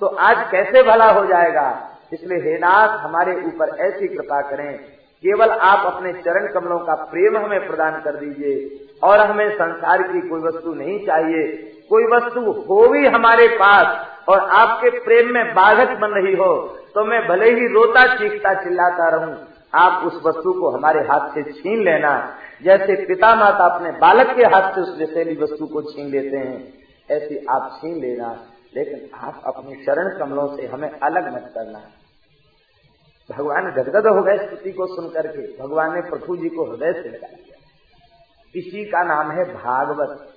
तो 0.00 0.06
आज 0.06 0.50
कैसे 0.50 0.82
भला 0.82 1.10
हो 1.10 1.24
जाएगा? 1.24 1.90
इसलिए 2.12 2.38
हे 2.38 2.58
नाथ, 2.58 2.88
हमारे 2.88 3.42
ऊपर 3.46 3.68
ऐसी 3.68 4.08
कृपा 4.08 4.40
करें। 4.40 4.78
केवल 5.22 5.50
आप 5.50 5.94
अपने 5.94 6.12
चरण 6.12 6.52
कमलों 6.52 6.78
का 6.78 6.94
प्रेम 6.94 7.38
हमें 7.38 7.66
प्रदान 7.66 8.00
कर 8.00 8.16
दीजिए 8.16 8.86
और 9.02 9.18
हमें 9.18 9.54
संसार 9.54 10.02
की 10.02 10.28
कोई 10.28 10.40
वस्तु 10.40 10.74
नहीं 10.74 11.06
चाहिए। 11.06 11.70
कोई 11.88 12.04
वस्तु 12.04 12.40
हो 12.40 12.88
भी 12.88 13.06
हमारे 13.06 13.48
पास 13.48 14.06
और 14.28 14.38
आपके 14.38 14.90
प्रेम 14.90 15.34
में 15.34 15.54
बाधक 15.54 15.98
बन 15.98 16.08
रही 16.08 16.36
हो 16.36 16.78
तो 16.94 17.04
मैं 17.04 17.28
भले 17.28 17.50
ही 17.50 17.66
रोता, 17.66 18.14
चीखता, 18.14 18.54
चिल्लाता 18.54 19.08
रहूँ। 19.08 19.48
आप 19.74 20.04
उस 20.04 20.14
वस्तु 20.26 20.52
को 20.52 20.70
हमारे 20.70 21.00
हाथ 21.00 21.34
से 21.34 21.52
छीन 21.52 21.84
लेना। 21.84 22.36
जैसे 22.62 23.06
पिता 23.06 23.34
माता 23.34 23.74
अपने 23.74 23.90
बालक 23.90 24.36
के 24.36 24.42
हाथ 24.42 24.72
से 24.72 24.80
उस 24.80 24.98
विषैली 24.98 25.42
वस्तु 25.42 25.66
को 25.66 25.82
छीन 25.82 26.06
लेते 26.06 26.36
हैं, 26.36 26.72
ऐसी 27.10 27.46
आप 27.50 27.78
छीन 27.80 28.00
लेना। 28.00 28.46
लेकिन 28.76 29.18
आप 29.18 29.42
अपने 29.46 29.74
चरण 29.74 30.18
कमलों 30.18 30.56
से 30.56 30.66
हमें 30.66 31.00
अलग 31.00 31.34
मत 31.34 31.52
करना। 31.54 31.80
भगवान 33.36 33.72
गदगद 33.72 34.06
हो 34.06 34.22
गए 34.22 34.36
स्तुति 34.36 34.72
को 34.72 34.86
सुनकर 34.86 35.26
के। 35.26 35.62
भगवान 35.62 35.94
ने 35.94 36.00
प्रभु 36.00 36.36
जी 36.36 36.48
को 36.48 36.70
हृदय 36.70 36.92
से 36.92 37.08
लगा 37.08 37.26
दिया। 37.26 37.56
इसी 38.56 38.84
का 38.84 39.02
नाम 39.02 39.30
है 39.30 39.44
भागवत। 39.54 40.33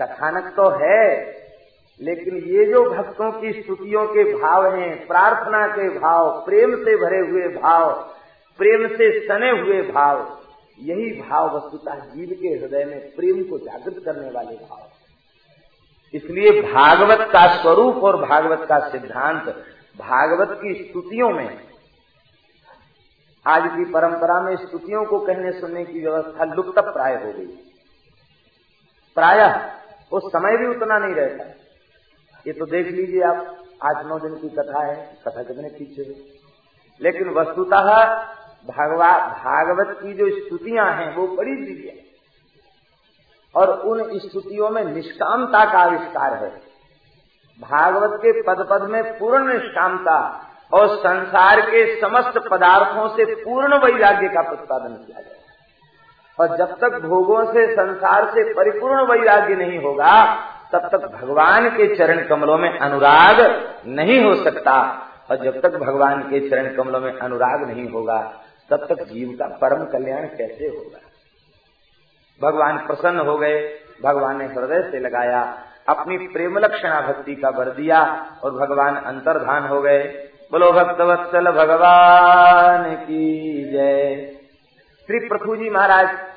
कथानक 0.00 0.52
तो 0.56 0.68
है, 0.70 1.04
लेकिन 2.00 2.36
ये 2.48 2.64
जो 2.64 2.82
भक्तों 2.90 3.30
की 3.32 3.52
स्तुतियों 3.52 4.06
के 4.06 4.24
भाव 4.34 4.66
हैं, 4.74 5.06
प्रार्थना 5.06 5.66
के 5.66 5.88
भाव, 5.98 6.30
प्रेम 6.44 6.76
से 6.76 6.96
भरे 6.96 7.18
हुए 7.30 7.48
भाव, 7.54 7.92
प्रेम 8.58 8.86
से 8.88 9.10
सने 9.20 9.50
हुए 9.50 9.80
भाव, 9.82 10.26
यही 10.78 11.10
भाव 11.20 11.56
वस्तुतः 11.56 11.94
जीव 11.94 12.28
के 12.42 12.48
हृदय 12.48 12.84
में 12.84 13.00
प्रेम 13.16 13.42
को 13.42 13.58
जागृत 13.58 14.02
करने 14.04 14.30
वाले 14.30 14.56
भाव 14.56 14.86
इसलिए 16.14 16.60
भागवत 16.62 17.28
का 17.32 17.46
स्वरूप 17.62 18.04
और 18.04 18.16
भागवत 18.26 18.66
का 18.68 18.78
सिद्धांत, 18.88 19.48
भागवत 19.98 20.58
की 20.62 20.74
स्तुतियों 20.74 21.30
में, 21.30 21.58
आज 23.46 23.62
की 23.76 23.84
परंपरा 23.84 24.40
में 24.40 24.54
स्तुतियों 24.56 25.04
को 25.04 25.18
कहने 25.18 25.52
सुनने 25.52 25.84
की 25.84 26.00
व्यवस्था 26.00 26.44
लुप्त 26.44 26.78
प्राय 26.78 27.14
हो 27.14 27.32
गई। 27.32 27.46
प्रायः 29.16 29.77
उस 30.12 30.28
समय 30.28 30.56
भी 30.56 30.66
उतना 30.66 30.98
नहीं 30.98 31.14
रहता। 31.14 31.44
ये 32.46 32.52
तो 32.52 32.66
देख 32.66 32.86
लीजिए 32.88 33.22
आप 33.22 33.56
आठ 33.84 34.04
नौ 34.06 34.18
दिन 34.18 34.34
की 34.34 34.48
कथा 34.48 34.84
है, 34.84 34.96
कथा 35.26 35.42
कितने 35.42 35.68
पीछे 35.68 36.02
है 36.02 36.36
लेकिन 37.00 37.28
वस्तुतः 37.30 37.88
भगवा, 38.68 39.10
भागवत 39.34 39.96
की 39.98 40.12
जो 40.14 40.28
स्तुतियाँ 40.38 40.86
हैं, 40.92 41.14
वो 41.16 41.26
बड़ी 41.28 41.54
दिव्य 41.56 42.04
और 43.54 43.70
उन 43.80 44.18
स्तुतियों 44.18 44.70
में 44.70 44.84
निष्कामता 44.84 45.64
का 45.72 45.78
आविष्कार 45.80 46.34
है। 46.34 46.50
भागवत 47.60 48.18
के 48.18 48.42
पद 48.42 48.66
पद 48.70 48.88
में 48.90 49.02
पूर्ण 49.18 49.52
निष्कामता 49.52 50.18
और 50.72 50.96
संसार 50.96 51.60
के 51.60 51.84
समस्त 52.00 52.38
पदार्थों 52.50 53.08
से 53.16 53.24
पूर्ण 53.34 53.78
वैराग्य 53.78 54.28
का 54.28 54.42
प्रतिपादन 54.42 54.94
किया 54.96 55.20
गया 55.20 55.37
और 56.40 56.56
जब 56.56 56.78
तक 56.80 57.00
भोगों 57.04 57.52
से 57.52 57.72
संसार 57.72 58.30
से 58.30 58.54
परिपूर्ण 58.54 59.02
वैराग्य 59.02 59.54
नहीं 59.54 59.78
होगा, 59.78 60.36
तब 60.72 60.78
तक 60.78 61.20
भगवान 61.22 61.68
के 61.68 61.96
चरण 61.96 62.26
कमलों 62.26 62.58
में 62.58 62.78
अनुराग 62.78 63.66
नहीं 63.86 64.24
हो 64.24 64.34
सकता। 64.34 65.04
और 65.30 65.36
जब 65.36 65.60
तक 65.60 65.76
भगवान 65.76 66.22
के 66.22 66.50
चरण 66.50 66.76
कमलों 66.76 67.00
में 67.00 67.18
अनुराग 67.18 67.68
नहीं 67.68 67.90
होगा, 67.90 68.32
तब 68.70 68.76
तक 68.76 69.02
जीव 69.02 69.28
का 69.38 69.46
परम 69.46 69.84
कल्याण 69.84 70.22
कैसे 70.22 70.64
होगा? 70.66 70.98
भगवान 72.42 72.78
प्रसन्न 72.78 73.20
हो 73.20 73.38
गए, 73.38 73.70
भगवान 74.04 74.38
ने 74.38 74.44
हृदय 74.44 74.90
से 74.90 74.98
लगाया, 75.00 75.58
अपनी 75.88 76.18
प्रेम 76.18 76.58
लक्षणा 76.58 77.00
भक्ति 77.00 77.34
का 77.34 77.50
बर 77.50 77.64
दिया 77.64 78.26
और 78.44 78.50
भगवान 78.50 78.96
अंतर्धान 78.96 79.66
हो 79.66 79.82
गए। 79.82 80.28
बोलो 80.52 80.72
भक्तवत्सल 80.72 81.50
भगवान 81.50 82.94
की 82.94 83.64
जय। 83.72 84.32
श्री 85.06 85.28
प्रभु 85.28 85.56
जी 85.56 85.70
महाराज 85.70 86.27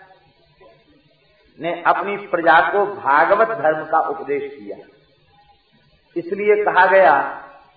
ने 1.60 1.72
अपनी 1.88 2.16
प्रजा 2.28 2.60
को 2.72 2.86
भागवत 2.86 3.48
धर्म 3.58 3.84
का 3.86 4.00
उपदेश 4.10 4.44
किया 4.54 4.78
इसलिए 6.16 6.64
कहा 6.64 6.86
गया 6.86 7.20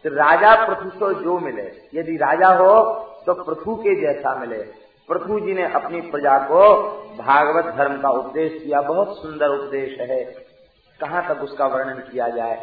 कि 0.04 0.08
राजा 0.08 0.54
पृथु 0.66 0.98
को 0.98 1.12
जो 1.14 1.38
मिले, 1.38 1.62
यदि 1.94 2.16
राजा 2.16 2.48
हो 2.54 2.82
तो 3.26 3.34
पृथु 3.44 3.74
के 3.76 3.94
जैसा 4.00 4.34
मिले। 4.36 4.62
पृथु 5.08 5.38
जी 5.40 5.54
ने 5.54 5.66
अपनी 5.72 6.00
प्रजा 6.00 6.38
को 6.38 6.60
भागवत 7.18 7.74
धर्म 7.74 8.00
का 8.02 8.10
उपदेश 8.10 8.52
किया 8.62 8.80
बहुत 8.82 9.16
सुंदर 9.22 9.48
उपदेश 9.48 10.00
है। 10.00 10.24
कहाँ 11.00 11.26
तक 11.28 11.42
उसका 11.42 11.66
वर्णन 11.66 12.00
किया 12.02 12.28
जाए? 12.28 12.56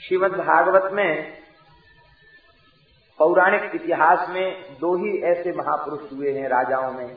श्रीमद 0.00 0.32
भागवत 0.36 0.92
में 0.92 1.32
पौराणिक 3.18 3.70
इतिहास 3.74 4.28
में 4.28 4.76
दो 4.80 4.94
ही 4.96 5.18
ऐसे 5.22 5.52
महापुरुष 5.52 6.12
हुए 6.12 6.32
हैं 6.32 6.48
राजाओं 6.48 6.92
में। 6.92 7.16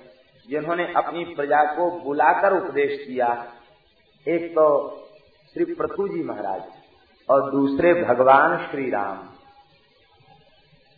जिन्होंने 0.50 0.86
अपनी 0.96 1.24
प्रजा 1.36 1.64
को 1.76 1.90
बुलाकर 2.02 2.54
उपदेश 2.54 2.98
किया, 3.08 3.28
एक 4.26 4.52
तो 4.52 4.68
श्री 5.56 5.66
प्रथु 5.74 6.08
जी 6.08 6.24
महाराज 6.24 6.62
और 7.30 7.52
दूसरे 7.52 7.94
भगवान 8.04 8.58
श्री 8.66 8.90
राम। 8.90 9.18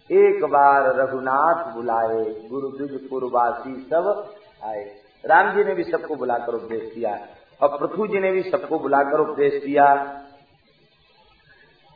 एक 0.09 0.43
बार 0.45 0.85
रघुनाथ 0.95 1.63
बुलाए 1.73 2.23
गुरु 2.49 2.69
दुजपुरवासी 2.69 3.75
सब 3.91 4.33
आए। 4.63 4.83
राम 5.23 5.51
जी 5.55 5.63
ने 5.63 5.73
भी 5.73 5.83
सबको 5.83 6.15
बुलाकर 6.15 6.53
उपदेश 6.53 6.91
किया 6.95 7.13
और 7.61 7.77
पृथु 7.77 8.07
जी 8.07 8.19
ने 8.19 8.31
भी 8.31 8.41
सबको 8.41 8.79
बुलाकर 8.79 9.19
उपदेश 9.19 9.61
दिया 9.63 9.85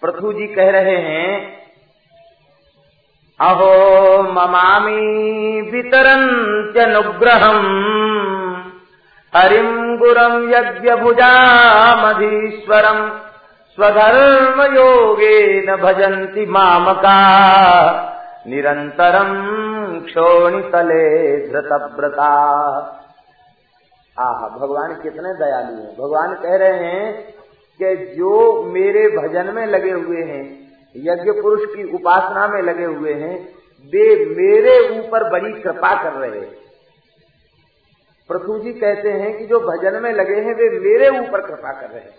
पृथु 0.02 0.34
जी 0.34 0.48
कह 0.48 0.70
रहे 0.72 0.98
हैं 1.00 1.63
अहो 3.42 4.24
ममामि 4.24 5.70
वितरन्त्यनुग्रहम्। 5.74 8.74
हरिम् 9.36 9.98
गुरम् 9.98 10.54
यज्ञभुजामधीश्वरम्। 10.54 13.10
स्वधर्मयोगेन 13.76 15.76
भजन्ति 15.76 16.46
मामका। 16.46 17.18
निरंतरम 18.48 20.06
क्षोणितले 20.06 21.48
धृतव्रता। 21.48 22.30
आह 24.20 24.34
भगवान 24.34 25.00
कितने 25.04 25.34
दयालु 25.34 25.66
हैं। 25.66 25.86
भगवान 25.94 26.34
कह 26.34 26.46
रहे 26.46 26.70
हैं 26.70 27.34
कि 27.82 27.96
जो 27.96 28.64
मेरे 28.64 29.10
भजन 29.10 29.54
में 29.54 29.66
लगे 29.66 29.92
हुए 29.92 30.24
हैं 30.24 30.63
यज्ञ 30.96 31.32
पुरुष 31.42 31.62
की 31.76 31.84
उपासना 31.94 32.48
में 32.48 32.62
लगे 32.62 32.86
हुए 32.86 33.14
हैं, 33.14 33.36
वे 33.94 34.26
मेरे 34.26 35.00
ऊपर 35.00 35.30
बड़ी 35.30 35.62
कृपा 35.62 36.04
कर 36.04 36.12
रहे 36.12 36.40
हैं। 36.40 36.52
पृथु 38.30 38.60
जी 38.60 38.74
कहते 38.74 39.12
हैं 39.12 39.38
कि 39.38 39.46
जो 39.46 39.60
भजन 39.60 40.02
में 40.04 40.12
लगे 40.14 40.36
हैं, 40.36 40.54
वे 40.56 40.70
मेरे 40.80 41.10
ऊपर 41.20 41.42
कृपा 41.42 41.82
कर 41.82 41.90
रहे 41.90 42.02
हैं। 42.02 42.16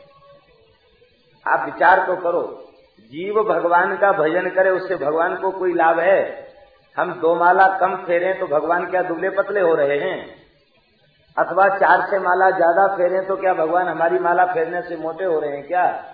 आप 1.47 1.65
विचार 1.65 2.07
तो 2.07 2.17
करो, 2.17 2.71
जीव 3.13 3.43
भगवान 3.43 3.97
का 3.97 4.13
भजन 4.13 4.51
करे, 4.51 4.71
उससे 4.71 4.97
भगवान 4.97 5.37
को 5.37 5.51
कोई 5.51 5.75
लाभ 5.75 5.99
है? 5.99 6.49
हम 6.97 7.13
दो 7.13 7.35
माला 7.35 7.67
कम 7.79 7.97
फेरे 7.97 8.33
तो 8.33 8.47
भगवान 8.47 8.91
क्या 8.91 9.03
दुबले 9.03 9.31
पतले 9.31 9.61
हो 9.61 9.75
रहे 9.75 9.99
हैं? 9.99 10.45
अथवा 11.37 11.69
चार 11.69 12.01
से 12.11 12.19
माला 12.19 12.51
ज़्यादा 12.51 12.87
फेरे 12.97 13.21
तो 13.21 13.37
क्या 13.37 13.55
भगवान 13.55 13.89
हमारी 13.89 14.19
माला 14.19 14.45
फेरने 14.45 14.83
से 14.83 14.97
मोटे 14.97 15.25
हो 15.25 15.41
रहे 15.41 15.51
हैं 15.51 15.67
क्या? 15.67 16.14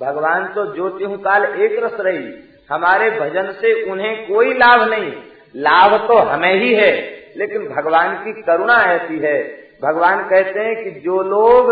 भगवान 0.00 0.46
तो 0.46 0.74
ज्योति 0.74 1.04
काल 1.24 1.44
एक 1.44 1.84
रस 1.84 1.96
रही। 2.00 2.32
हमारे 2.70 3.10
भजन 3.10 3.52
से 3.52 3.90
उन्हें 3.90 4.26
कोई 4.28 4.52
लाभ 4.52 4.88
नहीं। 4.90 5.12
लाभ 5.56 6.08
तो 6.08 6.16
हमें 6.16 6.54
ही 6.54 6.74
है, 6.74 6.92
लेकिन 7.36 7.68
भगवान 7.68 8.14
की 8.24 8.42
करुणा 8.42 8.74
ऐसी 8.74 9.18
है। 9.18 9.42
भगवान 9.82 10.28
कहते 10.28 10.60
हैं 10.60 10.84
कि 10.84 10.90
जो 11.00 11.22
लोग 11.22 11.70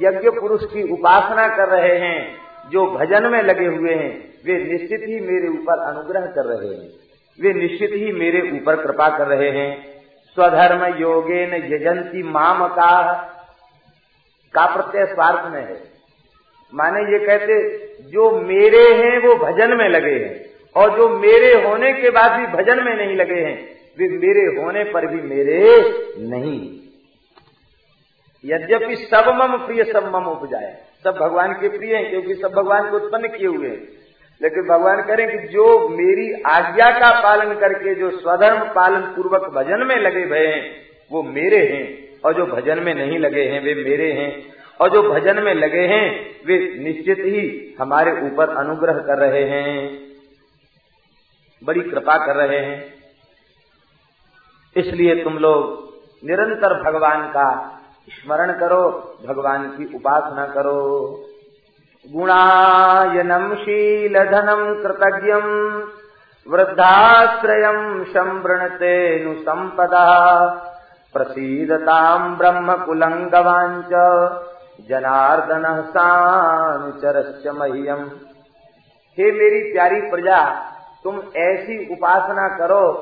यज्ञ 0.00 0.30
पुरुष 0.30 0.64
की 0.64 0.92
उपासना 0.92 1.48
कर 1.48 1.68
रहे 1.68 1.98
हैं, 1.98 2.38
जो 2.70 2.86
भजन 2.86 3.26
में 3.26 3.42
लगे 3.42 3.66
हुए 3.66 3.94
हैं, 3.94 4.34
वे 4.46 4.64
निश्चित 4.64 5.00
ही 5.00 5.20
मेरे 5.20 5.48
ऊपर 5.48 5.78
अनुग्रह 5.78 6.26
कर 6.26 6.44
रहे 6.44 6.74
हैं। 6.74 6.90
वे 7.40 7.52
निश्चित 7.52 7.90
ही 7.92 8.12
मेरे 8.12 8.50
ऊपर 8.50 8.76
कृपा 8.76 9.08
कर 9.18 9.26
रहे 9.26 9.50
हैं। 9.50 10.02
स्वधर्म 10.36 10.84
योगे 10.94 11.46
न 11.46 11.72
यजंती 11.74 12.22
माम 12.22 12.68
का 12.68 14.66
प्रत्यय 14.66 15.06
स्वार्थ 15.06 15.52
में 15.52 15.62
है। 15.62 15.91
माने 16.74 17.12
ये 17.12 17.26
कहते, 17.26 17.78
जो 18.10 18.40
मेरे 18.40 18.94
हैं 18.94 19.18
वो 19.18 19.34
भजन 19.34 19.76
में 19.76 19.88
लगे 19.88 20.14
हैं, 20.14 20.44
और 20.76 20.96
जो 20.96 21.08
मेरे 21.08 21.68
होने 21.68 21.92
के 21.92 22.10
बाद 22.10 22.40
भी 22.40 22.46
भजन 22.46 22.82
में 22.84 22.96
नहीं 22.96 23.16
लगे 23.16 23.40
हैं, 23.40 23.68
वे 23.98 24.08
मेरे 24.08 24.62
होने 24.62 24.84
पर 24.84 25.06
भी 25.06 25.22
मेरे 25.22 25.80
नहीं। 26.18 26.78
यद्यपि 28.44 28.96
सब 28.96 29.24
मम 29.28 29.66
प्रिय, 29.66 29.84
सब 29.84 30.12
मम 30.14 30.24
उपजाए। 30.24 30.76
सब 31.04 31.18
भगवान 31.20 31.52
के 31.52 31.68
प्रिय 31.68 31.96
हैं, 31.96 32.10
क्योंकि 32.10 32.34
सब 32.34 32.52
भगवान 32.52 32.90
को 32.90 32.96
उत्पन्न 32.96 33.28
किए 33.28 33.46
हुए 33.46 33.68
हैं। 33.68 33.88
लेकिन 34.42 34.62
भगवान 34.62 35.02
करें 35.02 35.42
कि 35.42 35.48
जो 35.48 35.88
मेरी 35.88 36.42
आज्ञा 36.46 36.90
का 36.90 37.22
पालन 37.22 37.54
करके, 37.54 37.94
जो 37.94 38.10
स्वधर्म 38.10 38.64
पालन 38.64 39.00
पूर्वक 39.00 39.42
भजन 39.42 39.86
में 39.86 39.96
लगे 39.96 40.26
भय 40.26 40.46
हैं, 40.46 40.70
वो 41.12 41.22
मेरे 41.22 41.58
हैं, 41.58 42.08
और 42.24 42.34
जो 42.34 42.46
भजन 42.46 42.82
में 42.82 42.94
नहीं 42.94 43.18
लगे 43.18 43.42
हैं, 43.42 43.62
वे 43.62 43.74
मेरे 43.74 44.12
हैं। 44.12 44.61
और 44.80 44.90
जो 44.90 45.02
भजन 45.02 45.42
में 45.42 45.54
लगे 45.54 45.80
हैं, 45.80 46.36
वे 46.46 46.78
निश्चित 46.84 47.18
ही 47.18 47.74
हमारे 47.80 48.12
ऊपर 48.12 48.48
अनुग्रह 48.56 48.92
कर 48.92 49.18
रहे 49.18 49.44
हैं। 49.44 49.98
बड़ी 51.64 51.80
कृपा 51.80 52.26
कर 52.26 52.36
रहे 52.36 52.58
हैं। 52.58 52.94
इसलिए 54.76 55.24
तुम 55.24 55.38
लोग 55.38 55.92
निरंतर 56.26 56.82
भगवान 56.82 57.28
का 57.28 57.80
स्मरण 58.08 58.52
करो, 58.52 59.18
भगवान 59.28 59.68
की 59.68 59.94
उपासना 59.94 60.46
करो। 60.46 61.08
गुणायनम 62.12 63.54
शील 63.54 64.14
धनम 64.14 64.82
कृतज्ञ 64.82 65.32
वृद्धाश्रय 66.48 67.62
संवृणते 68.12 69.24
नु 69.24 69.34
संपदा 69.34 70.48
प्रसीदताम 71.12 72.36
ब्रह्म 72.36 72.84
कुलंगवांच 72.84 73.90
जनार्दन 74.80 75.64
सानुचरश्च 75.90 77.46
मह्यम। 77.46 78.04
हे 79.18 79.32
मेरी 79.32 79.72
प्यारी 79.72 80.00
प्रजा, 80.00 80.44
तुम 81.04 81.22
ऐसी 81.36 81.92
उपासना 81.92 82.48
करो 82.58 82.92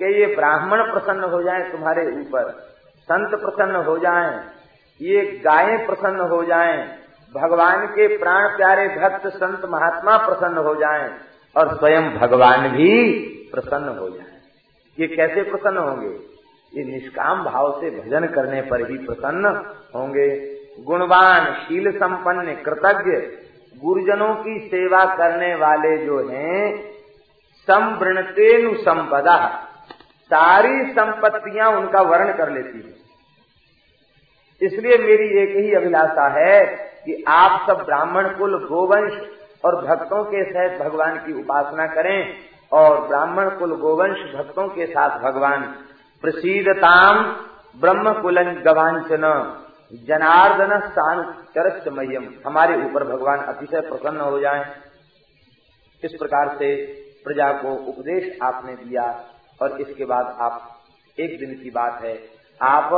कि 0.00 0.20
ये 0.20 0.26
ब्राह्मण 0.36 0.82
प्रसन्न 0.82 1.24
हो 1.24 1.42
जाएँ 1.42 1.70
तुम्हारे 1.72 2.06
ऊपर, 2.10 2.50
संत 3.08 3.34
प्रसन्न 3.40 3.76
हो 3.76 3.98
जाएँ, 3.98 4.40
ये 5.00 5.40
गायें 5.44 5.86
प्रसन्न 5.86 6.20
हो 6.20 6.44
जाएँ, 6.44 6.86
भगवान 7.34 7.86
के 7.86 8.16
प्राण 8.18 8.56
प्यारे 8.56 8.88
भक्त 8.88 9.26
संत 9.26 9.64
महात्मा 9.64 10.16
प्रसन्न 10.16 10.58
हो 10.58 10.74
जाएँ, 10.74 11.10
और 11.56 11.76
स्वयं 11.76 12.10
भगवान 12.18 12.68
भी 12.68 12.90
प्रसन्न 13.54 13.98
हो 13.98 14.08
जाए। 14.08 14.36
ये 14.98 15.06
कैसे 15.06 15.42
प्रसन्न 15.42 15.78
होंगे? 15.78 16.38
ये 16.72 16.84
निष्काम 16.84 17.44
भाव 17.44 17.80
से 17.80 17.90
भजन 17.90 18.26
करने 18.26 18.62
पर 18.62 18.90
ही 18.90 18.96
प्रसन्न 18.98 19.46
होंगे। 19.94 20.57
गुणवान, 20.86 21.54
शील 21.54 21.90
संपन्न, 21.90 22.54
कृतज्ञ, 22.54 23.12
गुरुजनों 23.84 24.34
की 24.34 24.58
सेवा 24.58 25.04
करने 25.04 25.54
वाले 25.54 26.06
जो 26.06 26.28
हैं, 26.28 26.92
संवृणतेनु 27.70 28.74
संपदा। 28.74 29.64
सारी 30.24 30.92
संपत्तियाँ 30.92 31.68
उनका 31.68 32.00
वर्ण 32.00 32.32
कर 32.32 32.50
लेती 32.50 32.78
है। 32.78 32.98
इसलिए 34.62 34.98
मेरी 34.98 35.38
एक 35.38 35.56
ही 35.56 35.74
अभिलाषा 35.74 36.28
है 36.28 36.66
कि 37.04 37.24
आप 37.28 37.70
सब 37.70 37.84
ब्राह्मण 37.84 38.28
कुल, 38.28 38.66
गोवंश 38.68 39.12
और 39.64 39.86
भक्तों 39.86 40.24
के 40.24 40.44
सहित 40.44 40.82
भगवान 40.82 41.16
की 41.16 41.40
उपासना 41.40 41.86
करें 41.86 42.34
और 42.72 43.08
ब्राह्मण 43.08 43.50
कुल, 43.50 43.76
गोवंश 43.76 44.18
भक्तों 44.34 44.68
के 44.68 44.86
साथ 44.86 45.20
भगवान 45.20 45.62
प्रसिदताम 46.22 47.24
ब्रह्म 47.80 48.12
कुल 48.22 48.42
गवांचन 48.42 49.54
जनार्दन 49.92 50.80
स्थान 50.80 51.18
मह्यम 51.92 52.34
हमारे 52.46 52.84
ऊपर 52.84 53.04
भगवान 53.04 53.38
अतिशय 53.38 53.80
प्रसन्न 53.80 54.20
हो 54.20 54.40
जाएँ। 54.40 54.64
इस 56.04 56.12
प्रकार 56.12 56.56
से 56.58 56.84
प्रजा 57.24 57.52
को 57.52 57.74
उपदेश 57.74 58.38
आपने 58.42 58.72
दिया 58.72 59.24
और 59.62 59.80
इसके 59.80 60.04
बाद 60.04 60.36
आप, 60.40 60.78
एक 61.20 61.38
दिन 61.38 61.54
की 61.62 61.70
बात 61.70 62.04
है, 62.04 62.18
आप 62.62 62.92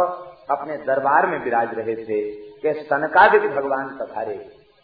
अपने 0.50 0.76
दरबार 0.76 1.26
में 1.26 1.44
विराज 1.44 1.74
रहे 1.74 1.96
थे। 1.96 2.50
कि 2.60 2.72
सनकादिक 2.72 3.42
भगवान 3.42 3.98
पधारे। 4.00 4.34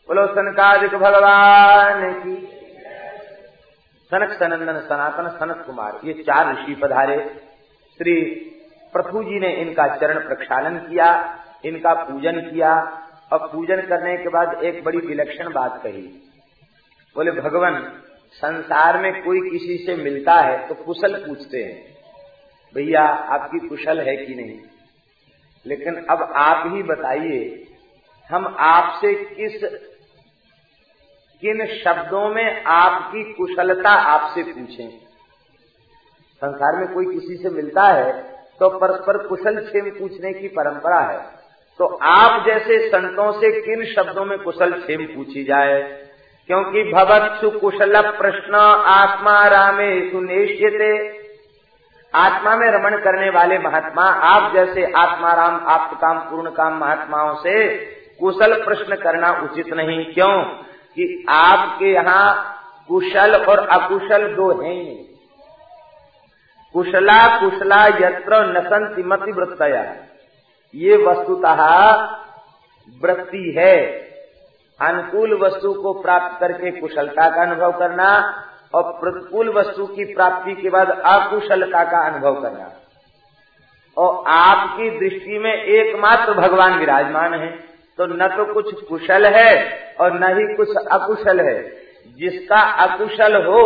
बोलो 0.09 0.27
सनकादिक 0.27 0.91
भगवान 0.91 2.13
की 2.13 2.35
सनक 4.11 4.31
सनंदन 4.31 4.81
सनातन 4.81 5.29
सनत 5.29 5.67
कुमार, 5.67 6.01
ये 6.05 6.13
चार 6.13 6.53
ऋषि 6.53 6.75
पधारे। 6.75 7.41
श्री 7.99 8.21
प्रथु 8.93 9.23
जी 9.23 9.41
ने 9.41 9.53
इनका 9.53 9.97
चरण 9.97 10.29
प्रक्षालन 10.29 10.79
किया। 10.79 11.39
इनका 11.67 11.93
पूजन 12.03 12.41
किया 12.43 12.75
और 13.33 13.47
पूजन 13.49 13.81
करने 13.83 14.17
के 14.17 14.29
बाद 14.29 14.63
एक 14.65 14.83
बड़ी 14.85 14.99
विलक्षण 14.99 15.53
बात 15.53 15.81
कही। 15.83 16.03
बोले, 17.17 17.31
भगवान, 17.33 17.81
संसार 18.33 18.99
में 18.99 19.23
कोई 19.23 19.41
किसी 19.51 19.77
से 19.87 19.95
मिलता 19.97 20.35
है 20.41 20.57
तो 20.69 20.75
कुशल 20.77 21.15
पूछते 21.27 21.63
हैं, 21.63 21.77
भैया, 22.75 23.03
आपकी 23.03 23.69
कुशल 23.69 24.01
है 24.01 24.17
कि 24.17 24.35
नहीं? 24.35 24.59
लेकिन 25.67 25.95
अब 26.11 26.23
आप 26.37 26.67
ही 26.67 26.83
बताइए, 26.83 27.67
हम 28.31 28.47
आपसे 28.61 29.15
किस, 29.15 29.63
किन 31.43 31.67
शब्दों 31.75 32.29
में 32.29 32.63
आपकी 32.65 33.23
कुशलता 33.33 33.91
आपसे 33.91 34.43
पूछें? 34.45 34.89
संसार 36.43 36.77
में 36.77 36.93
कोई 36.95 37.07
किसी 37.15 37.37
से 37.37 37.51
मिलता 37.51 37.83
है 37.89 38.13
तो 38.61 38.69
परस्पर 38.79 39.17
कुशल 39.27 39.61
क्षेम 39.65 39.91
पूछने 39.91 40.33
की 40.33 40.49
परंपरा 40.49 41.01
है। 41.01 41.19
तो 41.79 41.99
आप 42.03 42.47
जैसे 42.47 42.89
संतों 42.89 43.33
से 43.33 43.61
किन 43.61 43.85
शब्दों 43.85 44.25
में 44.25 44.39
कुशल 44.39 44.71
क्षेम 44.73 45.03
पूछी 45.03 45.45
जाए? 45.45 45.83
क्योंकि 46.47 46.93
भवत्सु 46.93 47.51
कुशल 47.51 48.01
प्रश्न 48.01 48.55
आत्मा 48.87 49.47
रामे 49.47 50.11
सुनिश्चित 50.11 51.13
आत्मा 52.15 52.57
में 52.57 52.71
रमण 52.71 52.97
करने 52.97 53.31
वाले 53.31 53.59
महात्मा, 53.59 54.03
आप 54.03 54.53
जैसे 54.53 54.93
आत्माराम 54.93 55.67
आप 55.67 55.99
काम, 56.01 56.19
पूर्ण 56.19 56.51
काम 56.51 56.79
महात्माओं 56.79 57.35
से 57.35 57.77
कुशल 58.21 58.65
प्रश्न 58.65 58.97
करना 58.97 59.31
उचित 59.33 59.75
नहीं। 59.75 60.15
क्यों? 60.15 60.43
कि 60.97 61.27
आपके 61.29 61.93
यहाँ 61.93 62.53
कुशल 62.89 63.45
और 63.45 63.59
अकुशल 63.59 64.35
दो 64.35 64.63
हैं 64.63 65.05
कुशला 66.73 67.41
कुशला 67.41 67.87
यत्र 67.87 68.59
नसंति 68.59 69.03
मति 69.03 69.33
वृत्तया 69.33 69.83
ये 70.77 70.97
वस्तुतः 70.97 71.61
वृत्ति 73.03 73.55
है। 73.59 73.77
अनुकूल 74.81 75.39
वस्तु 75.39 75.73
को 75.73 75.93
प्राप्त 75.93 76.41
करके 76.41 76.71
कुशलता 76.71 77.29
का 77.31 77.43
अनुभव 77.43 77.73
करना 77.73 78.09
और 78.75 78.83
प्रतिकूल 78.93 79.49
वस्तु 79.49 79.87
की 79.87 80.05
प्राप्ति 80.05 80.55
के 80.55 80.71
बाद 80.71 80.91
अकुशलता 80.91 81.85
का 81.85 82.07
अनुभव 82.07 82.41
करना। 82.43 82.73
और 83.97 84.25
आपकी 84.29 84.91
दृष्टि 84.91 85.39
में 85.39 85.53
एकमात्र 85.53 86.35
भगवान 86.35 86.79
विराजमान 86.79 87.35
है 87.35 87.51
तो 87.99 88.07
न 88.07 88.27
तो 88.29 88.53
कुछ 88.55 88.83
कुशल 88.85 89.27
है 89.27 89.51
और 90.01 90.13
न 90.13 90.37
ही 90.39 90.55
कुछ 90.57 90.77
अकुशल 90.93 91.41
है। 91.41 91.63
जिसका 92.19 92.61
अकुशल 92.85 93.37
हो, 93.47 93.63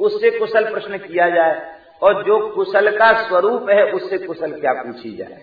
उससे 0.00 0.30
कुशल 0.38 0.70
प्रश्न 0.72 0.98
किया 0.98 1.28
जाए 1.30 1.74
और 2.02 2.22
जो 2.22 2.38
कुशल 2.48 2.96
का 2.96 3.12
स्वरूप 3.28 3.70
है, 3.70 3.90
उससे 3.90 4.18
कुशल 4.18 4.52
क्या 4.52 4.72
पूछी 4.72 5.16
जाए। 5.16 5.42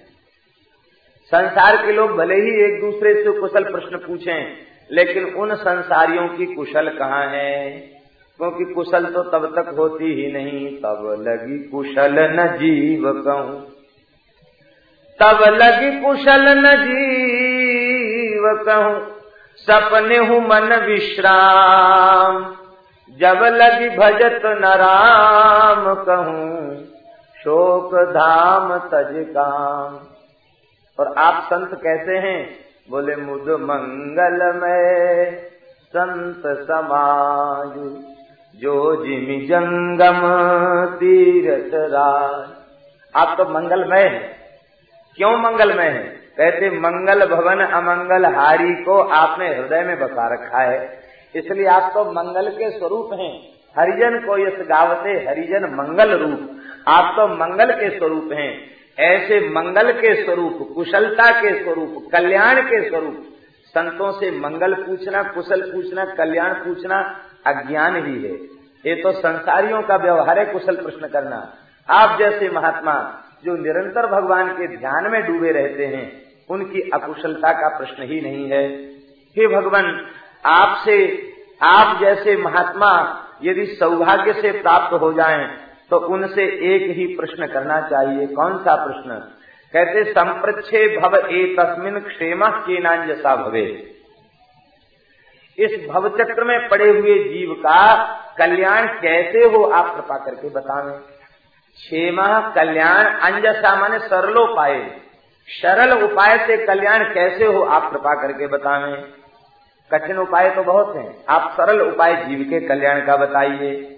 संसार 1.31 1.75
के 1.85 1.91
लोग 1.91 2.11
भले 2.11 2.35
ही 2.35 2.63
एक 2.63 2.81
दूसरे 2.81 3.13
से 3.13 3.31
कुशल 3.39 3.63
प्रश्न 3.63 3.97
पूछें, 3.97 4.57
लेकिन 4.91 5.25
उन 5.33 5.55
संसारियों 5.55 6.27
की 6.27 6.45
कुशल 6.45 6.89
कहाँ 6.89 7.25
है? 7.27 7.71
क्योंकि 8.39 8.65
कुशल 8.73 9.05
तो 9.05 9.23
तब 9.23 9.45
तक 9.55 9.75
होती 9.77 10.13
ही 10.13 10.31
नहीं, 10.31 10.77
तब 10.77 11.25
लगी 11.27 11.57
कुशल 11.69 12.15
न 12.19 12.47
जीव 12.47 13.11
कहूँ। 13.27 13.59
तब 15.19 15.43
लगी 15.53 15.91
कुशल 16.01 16.45
न 16.57 16.75
जीव 16.85 18.43
कहूँ, 18.65 18.99
सपने 19.57 20.17
हूँ 20.17 20.41
मन 20.41 20.75
विश्राम। 20.85 22.55
जब 23.19 23.43
लगी 23.43 23.89
भजत 23.89 24.41
न 24.45 24.73
राम 24.77 25.93
कहूँ, 25.95 26.85
शोक 27.37 27.95
धाम 27.95 28.77
तज 28.77 29.25
काम। 29.29 30.10
और 30.99 31.13
आप 31.17 31.43
संत 31.43 31.81
कैसे 31.83 32.17
हैं? 32.17 32.49
बोले 32.89 33.15
मुद 33.15 33.41
मंगल 33.41 34.59
में 34.59 35.31
संत 35.67 36.43
समाज 36.45 38.03
जो 38.61 39.05
जिमि 39.05 39.45
जंगम 39.45 40.21
तीरथ 40.95 41.71
राज 41.73 42.49
आप 43.15 43.37
तो 43.37 43.45
मंगलमय 43.45 44.01
है। 44.01 44.35
क्यों 45.15 45.37
मंगलमय 45.37 45.85
है? 45.85 46.21
कहते, 46.37 46.69
मंगल 46.69 47.25
भवन 47.25 47.59
अमंगल 47.59 48.25
हारी 48.25 48.73
को 48.73 48.99
आपने 48.99 49.55
हृदय 49.55 49.81
में 49.81 49.99
बसा 49.99 50.33
रखा 50.33 50.57
है। 50.57 50.99
इसलिए 51.35 51.67
आप 51.67 51.91
तो 51.93 52.05
मंगल 52.05 52.49
के 52.49 52.79
स्वरूप 52.79 53.09
हैं। 53.13 53.49
हरिजन 53.79 54.17
को 54.27 54.37
यश 54.37 54.67
गावते 54.67 55.09
हरिजन 55.09 55.75
मंगल 55.75 56.17
रूप। 56.17 56.57
आप 56.87 57.13
तो 57.15 57.27
मंगल 57.27 57.71
के 57.71 57.97
स्वरूप 57.97 58.29
हैं। 58.33 58.80
ऐसे 58.99 59.49
मंगल 59.49 59.91
के 59.91 60.25
स्वरूप, 60.25 60.69
कुशलता 60.75 61.41
के 61.41 61.63
स्वरूप, 61.63 62.09
कल्याण 62.11 62.61
के 62.61 62.89
स्वरूप, 62.89 63.27
संतों 63.65 64.11
से 64.11 64.31
मंगल 64.31 64.73
पूछना, 64.73 65.23
कुशल 65.23 65.61
पूछना, 65.73 66.05
कल्याण 66.05 66.53
पूछना 66.53 67.19
अज्ञान 67.47 67.95
ही 67.95 68.23
है। 68.23 68.31
ये 68.85 68.95
तो 68.95 69.11
संसारियों 69.11 69.81
का 69.81 69.95
व्यवहार 69.95 70.39
है 70.39 70.45
कुशल 70.45 70.75
प्रश्न 70.75 71.07
करना। 71.07 71.53
आप 71.89 72.19
जैसे 72.19 72.49
महात्मा, 72.49 73.23
जो 73.45 73.55
निरंतर 73.55 74.07
भगवान 74.07 74.47
के 74.47 74.77
ध्यान 74.77 75.11
में 75.11 75.27
डूबे 75.27 75.51
रहते 75.51 75.85
हैं, 75.85 76.21
उनकी 76.49 76.89
अकुशलता 76.93 77.53
का 77.53 77.77
प्रश्न 77.77 78.03
ही 78.03 78.21
नहीं 78.21 78.49
है। 78.49 78.67
हे 79.37 79.47
भगवान, 79.47 80.05
आपसे, 80.45 81.27
आप 81.61 81.99
जैसे 82.01 82.37
महात्मा, 82.37 83.17
यदि 83.43 83.65
सौभाग्य 83.65 84.33
से 84.33 84.51
प्राप्त 84.51 84.93
हो 84.93 85.13
जाएँ 85.13 85.70
तो 85.91 85.97
उनसे 86.07 86.43
एक 86.67 86.89
ही 86.97 87.05
प्रश्न 87.15 87.47
करना 87.47 87.79
चाहिए। 87.81 88.27
कौन 88.27 88.57
सा 88.57 88.75
प्रश्न? 88.85 89.15
कहते, 89.73 90.03
संप्रच्छे 90.03 90.97
भव 90.97 91.15
ए 91.15 91.55
तस्मिन 91.59 91.99
क्षेम 91.99 92.45
के 92.47 92.79
नांजसा 92.79 93.35
भवे 93.35 93.65
इस 95.57 95.87
भव 95.89 96.07
चक्र 96.09 96.43
में 96.43 96.67
पड़े 96.69 96.89
हुए 96.89 97.17
जीव 97.23 97.53
का 97.53 97.81
कल्याण 98.37 98.87
कैसे 98.87 99.43
हो, 99.45 99.63
आप 99.63 99.93
कृपा 99.95 100.17
करके 100.17 100.49
बतावें 100.49 100.93
क्षेम 100.93 102.21
कल्याण 102.55 103.05
अंजसा 103.21 103.75
माने 103.75 103.99
सरलोपाय। 103.99 104.79
सरल 105.49 106.03
उपाय 106.03 106.37
से 106.37 106.57
कल्याण 106.65 107.03
कैसे 107.13 107.45
हो, 107.45 107.61
आप 107.61 107.91
कृपा 107.91 108.13
करके 108.21 108.47
बतावें 108.47 109.03
कठिन 109.91 110.17
उपाय 110.17 110.49
तो 110.49 110.63
बहुत 110.63 110.95
हैं। 110.95 111.25
आप 111.29 111.51
सरल 111.51 111.81
उपाय 111.81 112.15
जीव 112.15 112.43
के 112.49 112.59
कल्याण 112.67 113.05
का 113.05 113.15
बताइए। 113.17 113.90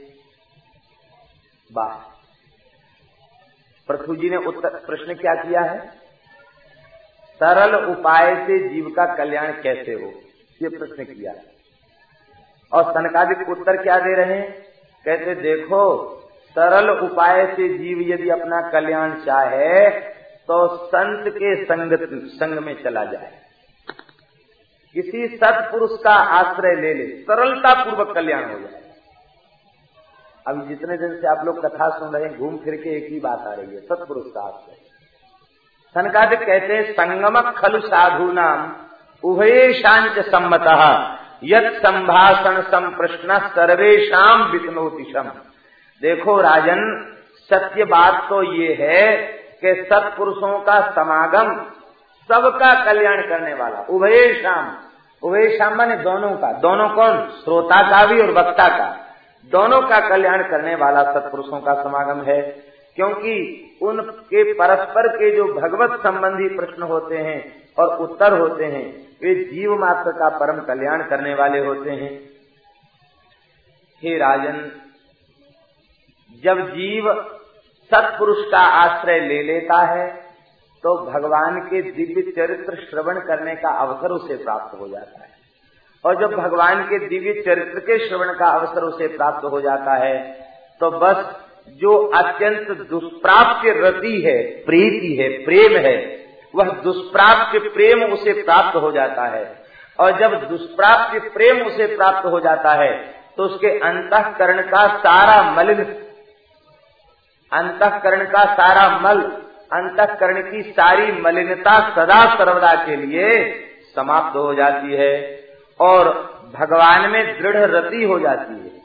वाह 1.74 2.14
पृथ्वी 3.88 4.16
जी 4.18 4.30
ने 4.30 4.38
उत्तर 4.38 4.70
प्रश्न 4.70 5.14
क्या 5.14 5.34
किया 5.36 5.62
है? 5.62 5.80
सरल 7.40 7.76
उपाय 7.86 8.36
से 8.36 8.70
जीव 8.70 8.90
का 8.90 9.16
कल्याण 9.16 9.52
कैसे 9.52 9.94
हो? 9.94 10.12
ये 10.62 10.70
प्रश्न 10.70 11.04
किया। 11.04 11.34
और 12.72 12.92
सनकादिक 12.92 13.50
उत्तर 13.50 13.84
क्या 13.84 13.98
दे 14.00 14.16
रहे 14.16 14.40
हैं? 14.40 14.52
कहते, 15.06 15.36
देखो, 15.36 15.84
सरल 16.56 16.90
उपाय 16.90 17.46
से 17.56 17.78
जीव 17.78 18.02
यदि 18.02 18.30
अपना 18.30 18.62
कल्याण 18.72 19.14
चाहे 19.22 19.90
तो 20.48 20.86
संत 20.88 21.34
के 21.34 21.64
संग 21.66 21.98
संग 22.30 22.60
में 22.60 22.84
चला 22.84 23.06
जाए। 23.06 23.42
किसी 24.96 25.28
सत्पुरुष 25.38 25.92
का 26.04 26.14
आश्रय 26.14 26.82
ले 26.82 26.94
ले 26.94 27.08
सरलता 27.22 27.84
पूर्वक 27.84 28.16
कल्याण 28.16 28.54
हो 28.54 28.60
जाए। 28.60 28.83
अभी 30.46 30.68
जितने 30.68 30.98
दिन 30.98 31.16
से 31.16 31.28
आप 31.28 31.46
लोग 31.46 31.66
कथा 31.66 31.90
सुन 31.90 32.14
रहे 32.14 32.24
हैं, 32.24 32.38
घूम 32.40 32.58
फिर 32.58 32.76
के 32.76 32.98
एक 32.98 33.08
ही 33.10 33.20
बात 33.20 33.48
आ 33.48 33.54
रही 33.54 33.76
है, 33.76 33.82
सतपुरुष 33.82 34.24
का 34.28 34.42
आश्रय 34.42 34.76
सनकादिक 35.96 36.40
कहते 36.40 36.74
हैं 36.74 36.94
संगम 36.94 37.40
खलु 37.52 37.80
साधु 37.80 38.32
नाम 38.32 38.72
उभयेशांच 39.24 40.20
सम्मत 40.26 40.68
यद 41.44 41.72
संभाषण 41.78 42.62
संप्रश्न 42.62 43.38
सर्वेशम 43.48 44.44
विष्णोतिशम 44.52 45.32
देखो 46.02 46.40
राजन, 46.42 46.82
सत्य 47.50 47.84
बात 47.86 48.26
तो 48.30 48.42
ये 48.54 48.74
है 48.80 49.16
कि 49.62 49.74
सत्पुरुषों 49.84 50.60
का 50.60 50.80
समागम 50.92 51.54
सबका 52.30 52.74
कल्याण 52.86 53.22
करने 53.22 53.54
वाला, 53.54 53.86
उभय 53.90 54.34
शाम। 54.34 54.76
उभय 55.24 55.48
शाम 55.50 55.76
माने 55.76 55.96
दोनों 55.96 56.30
का। 56.30 56.52
दोनों 56.60 56.90
कौन? 56.90 57.18
श्रोता 57.44 57.82
का 57.90 58.06
भी 58.06 58.22
और 58.22 58.32
वक्ता 58.32 58.68
का। 58.78 59.03
दोनों 59.52 59.82
का 59.82 60.00
कल्याण 60.10 60.44
करने 60.50 60.76
वाला 60.76 61.04
सत्पुरुषों 61.14 61.60
का 61.62 61.74
समागम 61.84 62.22
है, 62.24 62.42
क्योंकि 62.98 63.34
उनके 63.82 64.44
परस्पर 64.54 65.08
के 65.10 65.36
जो 65.36 65.44
भगवत 65.54 66.00
संबंधी 66.02 66.48
प्रश्न 66.56 66.84
होते 66.86 67.18
हैं 67.20 67.40
और 67.78 67.98
उत्तर 68.00 68.38
होते 68.40 68.66
हैं, 68.66 68.86
वे 69.22 69.36
जीव 69.46 69.76
मात्र 69.80 70.12
का 70.14 70.30
परम 70.38 70.60
कल्याण 70.66 71.04
करने 71.10 71.34
वाले 71.36 71.60
होते 71.60 71.92
हैं। 71.92 72.12
हे 74.04 74.18
राजन, 74.18 74.60
जब 76.44 76.68
जीव 76.70 77.14
सत्पुरुष 77.92 78.46
का 78.52 78.62
आश्रय 78.78 79.20
ले 79.22 79.42
लेता 79.44 79.78
है 79.86 80.08
तो 80.84 80.96
भगवान 81.06 81.60
के 81.64 81.82
दिव्य 81.84 82.22
चरित्र 82.32 82.76
श्रवण 82.80 83.20
करने 83.22 83.56
का 83.56 83.70
अवसर 83.82 84.12
उसे 84.12 84.36
प्राप्त 84.38 84.80
हो 84.80 84.88
जाता 84.88 85.20
है। 85.20 85.32
और 86.04 86.16
जब 86.16 86.36
भगवान 86.38 86.84
के 86.84 87.00
दिव्य 87.00 87.42
चरित्र 87.42 87.80
के 87.80 87.98
श्रवण 88.00 88.34
का 88.34 88.48
अवसर 88.50 88.84
उसे 88.84 89.08
प्राप्त 89.08 89.46
हो 89.46 89.62
जाता 89.62 89.94
है 89.96 90.18
तो 90.82 90.90
बस 91.00 91.26
जो 91.82 91.92
अत्यंत 92.16 92.72
दुष्प्राप्य 92.90 93.72
रति 93.78 94.22
है, 94.22 94.38
प्रीति 94.66 95.16
है, 95.16 95.30
प्रेम 95.46 95.78
है, 95.78 95.96
वह 96.54 96.72
दुष्प्राप्य 96.84 97.60
प्रेम 97.70 98.04
उसे 98.04 98.34
प्राप्त 98.44 98.76
हो 98.76 98.92
जाता 98.92 99.26
है। 99.26 99.44
और 100.00 100.18
जब 100.20 100.34
दुष्प्राप्य 100.50 101.20
प्रेम 101.30 101.62
उसे 101.62 101.86
प्राप्त 101.96 102.26
हो 102.26 102.40
जाता 102.40 102.74
है 102.74 102.92
तो 103.38 103.44
उसके 103.44 103.70
अंतकरण 103.80 104.62
का 104.62 104.88
सारा 104.98 105.42
मलिन 105.54 105.84
अंतकरण 107.52 108.26
का 108.26 108.44
सारा 108.54 108.88
मल, 109.00 109.22
अंतकरण 109.72 110.42
की 110.42 110.62
सारी 110.72 111.12
मलिनता 111.22 111.78
सदा 111.90 112.24
सर्वदा 112.36 112.74
के 112.86 112.96
लिए 112.96 113.30
समाप्त 113.96 114.36
हो 114.36 114.54
जाती 114.54 114.96
है। 114.96 115.43
और 115.84 116.10
भगवान 116.54 117.10
में 117.12 117.22
दृढ़ 117.40 117.58
रति 117.68 118.04
हो 118.04 118.20
जाती 118.20 118.54
है। 118.56 118.82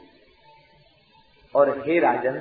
और 1.55 1.69
हे 1.79 1.99
राजन, 1.99 2.37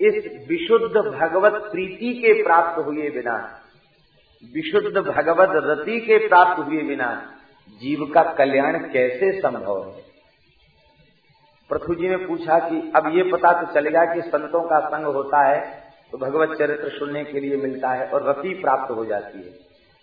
इस 0.00 0.14
विशुद्ध 0.48 0.96
भगवत 0.96 1.62
प्रीति 1.72 2.12
के 2.14 2.42
प्राप्त 2.42 2.78
हुए 2.78 3.10
बिना, 3.10 3.36
विशुद्ध 4.52 4.96
भगवत 4.98 5.50
रति 5.64 5.98
के 6.00 6.18
प्राप्त 6.28 6.58
हुए 6.60 6.82
बिना 6.82 7.10
जीव 7.80 8.04
का 8.14 8.22
कल्याण 8.34 8.78
कैसे 8.92 9.32
संभव 9.40 9.84
है? 9.88 10.08
पृथ्वी 11.70 11.96
जी 11.96 12.08
ने 12.08 12.16
पूछा 12.18 12.58
कि 12.60 12.80
अब 12.96 13.12
ये 13.14 13.22
पता 13.32 13.52
तो 13.52 13.72
चलेगा 13.74 14.04
कि 14.14 14.22
संतों 14.22 14.62
का 14.62 14.78
संग 14.88 15.06
होता 15.14 15.42
है 15.42 15.60
तो 16.12 16.18
भगवत 16.18 16.56
चरित्र 16.58 16.88
सुनने 16.88 17.24
के 17.24 17.40
लिए 17.40 17.56
मिलता 17.56 17.90
है 17.90 18.06
और 18.08 18.28
रति 18.28 18.54
प्राप्त 18.54 18.90
हो 18.90 19.04
जाती 19.04 19.38
है। 19.38 19.52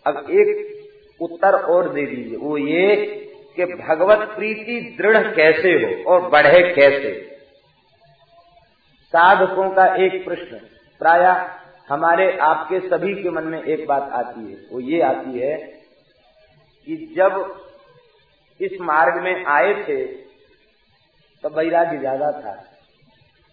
अब 0.06 0.30
एक 0.32 0.77
उत्तर 1.20 1.56
और 1.68 1.94
दे 1.94 2.06
दीजिए। 2.06 2.38
वो 2.38 2.58
ये 2.60 2.96
कि 3.58 3.66
भगवत 3.68 4.28
प्रीति 4.36 4.80
दृढ़ 4.98 5.18
कैसे 5.36 5.72
हो 5.76 5.92
और 6.06 6.30
बढ़े 6.30 6.62
कैसे? 6.74 7.14
साधकों 9.14 9.70
का 9.72 9.86
एक 9.98 10.24
प्रश्न। 10.26 10.60
प्राय 11.02 11.26
हमारे, 11.90 12.32
आपके 12.40 12.80
सभी 12.82 13.14
के 13.16 13.30
मन 13.32 13.44
में 13.44 13.64
एक 13.64 13.86
बात 13.88 14.10
आती 14.14 14.42
है। 14.44 14.58
वो 14.72 14.80
ये 14.82 15.02
आती 15.04 15.40
है 15.40 15.56
कि 16.88 16.96
जब 17.16 17.38
इस 18.60 18.72
मार्ग 18.82 19.22
में 19.24 19.46
आए 19.48 19.74
थे 19.84 20.04
तो 21.44 21.50
वैराग्य 21.52 21.98
ज़्यादा 21.98 22.32
था, 22.34 22.52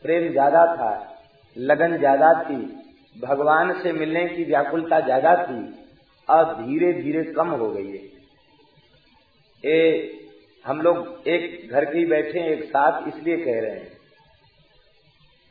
प्रेम 0.04 0.30
ज़्यादा 0.30 0.64
था, 0.76 0.92
लगन 1.56 1.96
ज़्यादा 1.98 2.32
थी, 2.42 2.56
भगवान 3.16 3.72
से 3.82 3.92
मिलने 3.94 4.24
की 4.26 4.44
व्याकुलता 4.44 5.00
ज़्यादा 5.00 5.34
थी। 5.38 5.58
अब 6.28 6.66
धीरे 6.66 6.92
धीरे 6.92 7.22
कम 7.24 7.48
हो 7.48 7.70
गई 7.70 7.86
है। 7.86 8.14
ए, 9.64 10.10
हम 10.66 10.80
लोग 10.80 11.28
एक 11.28 11.68
घर 11.70 11.84
के 11.84 11.98
ही 11.98 12.06
बैठे 12.06 12.52
एक 12.52 12.64
साथ 12.64 13.08
इसलिए 13.08 13.36
कह 13.36 13.60
रहे 13.60 13.70
हैं। 13.70 13.92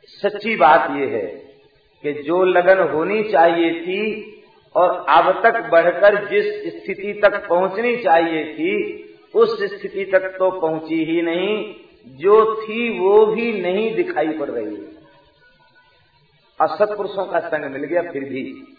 सच्ची 0.02 0.56
बात 0.56 0.90
यह 0.90 1.08
है 1.08 1.26
कि 2.02 2.12
जो 2.22 2.44
लगन 2.44 2.88
होनी 2.88 3.22
चाहिए 3.22 3.80
थी 3.80 4.00
और 4.74 5.06
अब 5.08 5.42
तक 5.42 5.68
बढ़कर 5.70 6.28
जिस 6.28 6.46
स्थिति 6.74 7.20
तक 7.22 7.48
पहुंचनी 7.48 7.96
चाहिए 7.96 8.44
थी, 8.44 9.04
उस 9.34 9.62
स्थिति 9.62 10.04
तक 10.04 10.36
तो 10.38 10.60
पहुँची 10.60 11.04
ही 11.04 11.22
नहीं। 11.22 11.74
जो 12.06 12.62
थी 12.62 12.98
वो 12.98 13.26
भी 13.26 13.60
नहीं 13.60 13.94
दिखाई 13.94 14.28
पड़ 14.28 14.50
रही 14.50 14.76
है। 14.76 14.94
असत्पुरुषों 16.60 17.26
का 17.26 17.38
संग 17.40 17.72
मिल 17.72 17.84
गया, 17.84 18.02
फिर 18.02 18.24
भी। 18.24 18.76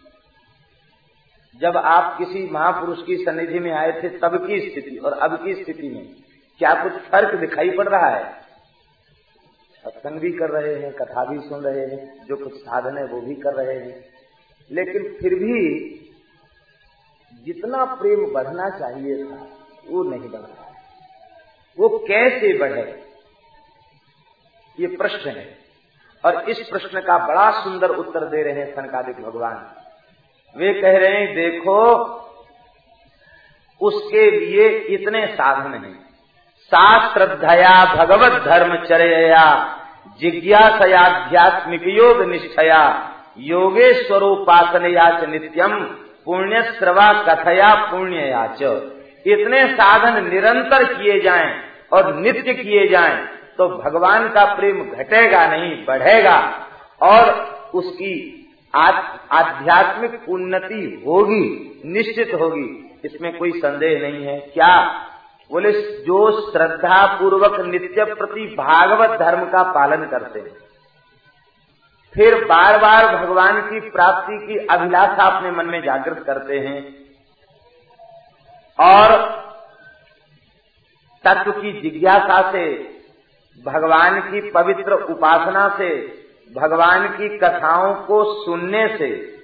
जब 1.61 1.77
आप 1.77 2.17
किसी 2.17 2.49
महापुरुष 2.51 3.03
की 3.03 3.17
सन्निधि 3.17 3.59
में 3.59 3.71
आए 3.71 4.03
थे 4.03 4.09
तब 4.09 4.47
की 4.47 4.69
स्थिति 4.69 4.97
और 4.97 5.13
अब 5.13 5.45
की 5.45 5.63
स्थिति 5.63 5.89
में 5.89 6.15
क्या 6.57 6.83
कुछ 6.83 6.93
फ़र्क 6.93 7.39
दिखाई 7.39 7.69
पड़ 7.69 7.87
रहा 7.89 8.09
है? 8.09 8.41
सत्संग 9.85 10.19
भी 10.19 10.31
कर 10.31 10.49
रहे 10.49 10.75
हैं, 10.75 10.93
कथा 10.93 11.25
भी 11.25 11.39
सुन 11.39 11.63
रहे 11.63 11.85
हैं, 11.85 12.25
जो 12.25 12.35
कुछ 12.35 12.53
साधन 12.53 12.97
है 12.97 13.05
वो 13.05 13.21
भी 13.21 13.35
कर 13.35 13.53
रहे 13.53 13.79
हैं। 13.79 14.05
लेकिन 14.71 15.17
फिर 15.21 15.35
भी 15.35 15.89
जितना 17.43 17.85
प्रेम 17.85 18.33
बढ़ना 18.33 18.69
चाहिए 18.69 19.23
था, 19.23 19.47
वो 19.89 20.03
नहीं 20.03 20.29
बढ़ 20.29 20.39
रहा 20.39 20.73
वो 21.79 21.89
कैसे 21.89 22.57
बढ़े? 22.57 23.03
ये 24.79 24.87
प्रश्न 24.87 25.29
है। 25.29 25.57
और 26.25 26.49
इस 26.49 26.69
प्रश्न 26.69 26.99
का 26.99 27.27
बड़ा 27.27 27.63
सुंदर 27.63 27.89
उत्तर 27.89 28.25
दे 28.25 28.43
रहे 28.43 28.53
हैं 28.53 28.75
सनकादिक 28.75 29.15
भगवान। 29.15 29.84
वे 30.57 30.73
कह 30.73 30.97
रहे 30.97 31.11
हैं, 31.11 31.35
देखो, 31.35 31.81
उसके 33.81 34.31
लिए 34.31 34.69
इतने 34.69 35.27
साधन 35.27 35.73
हैं। 35.73 36.05
शास्त्रधया 36.71 37.95
भगवत 37.95 38.31
धर्म 38.31 38.45
धर्मचर्या 38.45 39.75
जिज्ञासयाध्यात्मिक 40.19 41.81
योग 41.87 42.21
निष्ठया 42.21 43.11
योगेश्वरोपासनया 43.37 45.09
च 45.19 45.23
नित्यम 45.23 45.79
पुण्य 46.25 46.61
श्रवा 46.63 47.13
कथया 47.13 47.75
पुण्ययाच। 47.75 48.61
इतने 49.27 49.67
साधन 49.67 50.29
निरंतर 50.29 50.83
किए 50.93 51.19
जाएँ 51.19 51.63
और 51.93 52.15
नित्य 52.15 52.53
किए 52.53 52.87
जाएँ 52.87 53.25
तो 53.57 53.67
भगवान 53.69 54.29
का 54.29 54.45
प्रेम 54.55 54.83
घटेगा 54.83 55.47
नहीं, 55.47 55.85
बढ़ेगा, 55.85 56.67
और 57.01 57.29
उसकी 57.73 58.41
आध्यात्मिक 58.75 60.29
उन्नति 60.29 61.03
होगी, 61.07 61.81
निश्चित 61.85 62.33
होगी। 62.33 62.99
इसमें 63.05 63.37
कोई 63.37 63.51
संदेह 63.51 64.01
नहीं 64.01 64.25
है। 64.25 64.39
क्या? 64.39 65.01
बोले, 65.51 65.71
जो 65.81 66.51
श्रद्धा 66.51 67.19
पूर्वक 67.19 67.59
नित्य 67.59 68.05
प्रति 68.05 68.55
भागवत 68.57 69.19
धर्म 69.19 69.45
का 69.45 69.63
पालन 69.63 70.05
करते 70.05 70.39
हैं, 70.39 70.55
फिर 72.13 72.45
बार 72.45 72.77
बार 72.77 73.17
भगवान 73.17 73.61
की 73.61 73.79
प्राप्ति 73.79 74.47
की 74.47 74.65
अभिलाषा 74.65 75.23
अपने 75.23 75.51
मन 75.51 75.65
में 75.65 75.81
जागृत 75.81 76.23
करते 76.25 76.59
हैं, 76.59 76.95
और 78.79 79.35
तत्व 81.23 81.51
की 81.51 81.81
जिज्ञासा 81.81 82.51
से, 82.51 82.95
भगवान 83.65 84.21
की 84.21 84.51
पवित्र 84.51 84.93
उपासना 84.93 85.75
से 85.77 86.24
भगवान 86.53 87.07
की 87.07 87.37
कथाओं 87.37 87.95
को 87.95 88.45
सुनने 88.45 88.97
से 88.97 89.37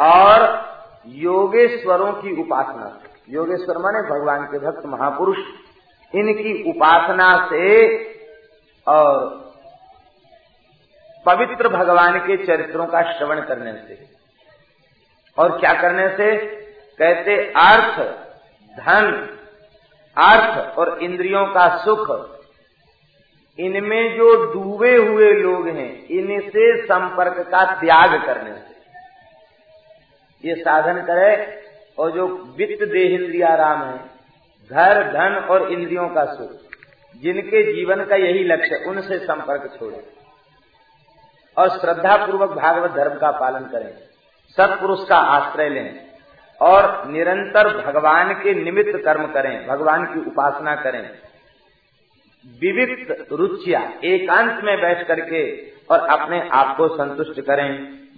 और 0.00 0.66
योगेश्वरों 1.06 2.12
की 2.12 2.40
उपासना 2.40 3.00
योगेश्वर 3.28 3.78
माने 3.78 4.02
भगवान 4.02 4.44
के 4.44 4.58
भक्त 4.58 4.86
महापुरुष। 4.86 5.36
इनकी 6.14 6.70
उपासना 6.70 7.46
से 7.46 7.96
और 8.88 9.46
पवित्र 11.26 11.68
भगवान 11.68 12.18
के 12.18 12.46
चरित्रों 12.46 12.86
का 12.86 13.12
श्रवण 13.12 13.40
करने 13.40 13.72
से। 13.72 14.08
और 15.38 15.60
क्या 15.60 15.72
करने 15.72 16.08
से? 16.08 16.36
कहते 16.98 17.52
अर्थ, 17.56 18.00
धन, 18.80 19.38
अर्थ 20.16 20.78
और 20.78 20.98
इंद्रियों 21.02 21.46
का 21.46 21.76
सुख 21.76 22.35
इनमें 23.58 24.16
जो 24.16 24.52
डूबे 24.52 24.96
हुए 24.96 25.32
लोग 25.32 25.68
हैं, 25.68 26.06
इनसे 26.06 26.82
संपर्क 26.82 27.48
का 27.50 27.64
त्याग 27.64 28.26
करने 28.26 28.52
से। 28.52 28.76
ये 30.48 30.54
साधन 30.54 31.02
करे, 31.02 31.62
और 31.98 32.10
जो 32.10 32.26
वित्त 32.28 32.84
देह 32.84 33.14
इंद्रिया 33.14 33.54
राम 33.54 33.82
है, 33.82 33.98
घर, 34.70 35.12
धन 35.12 35.46
और 35.50 35.72
इंद्रियों 35.72 36.08
का 36.08 36.24
सुख, 36.24 36.50
जिनके 37.22 37.72
जीवन 37.72 38.04
का 38.04 38.16
यही 38.16 38.44
लक्ष्य, 38.44 38.84
उनसे 38.86 39.18
संपर्क 39.18 39.76
छोड़े। 39.78 40.06
और 41.58 41.68
श्रद्धा 41.68 42.26
पूर्वक 42.26 42.50
भागवत 42.50 42.90
धर्म 42.90 43.18
का 43.18 43.30
पालन 43.30 43.60
करें। 43.60 43.94
सत्पुरुष 44.56 45.08
का 45.08 45.16
आश्रय 45.16 45.68
लें, 45.68 46.06
और 46.60 47.06
निरंतर 47.06 47.86
भगवान 47.86 48.34
के 48.34 48.54
निमित्त 48.54 49.04
कर्म 49.04 49.26
करें, 49.26 49.66
भगवान 49.66 50.04
की 50.04 50.20
उपासना 50.20 50.76
करें। 50.76 51.10
विविध 52.46 53.14
रुचिया 53.32 53.80
एकांत 54.04 54.60
में 54.64 54.76
बैठ 54.80 55.06
करके 55.06 55.40
और 55.90 56.06
अपने 56.10 56.40
आप 56.52 56.76
को 56.76 56.88
संतुष्ट 56.88 57.40
करें, 57.40 57.70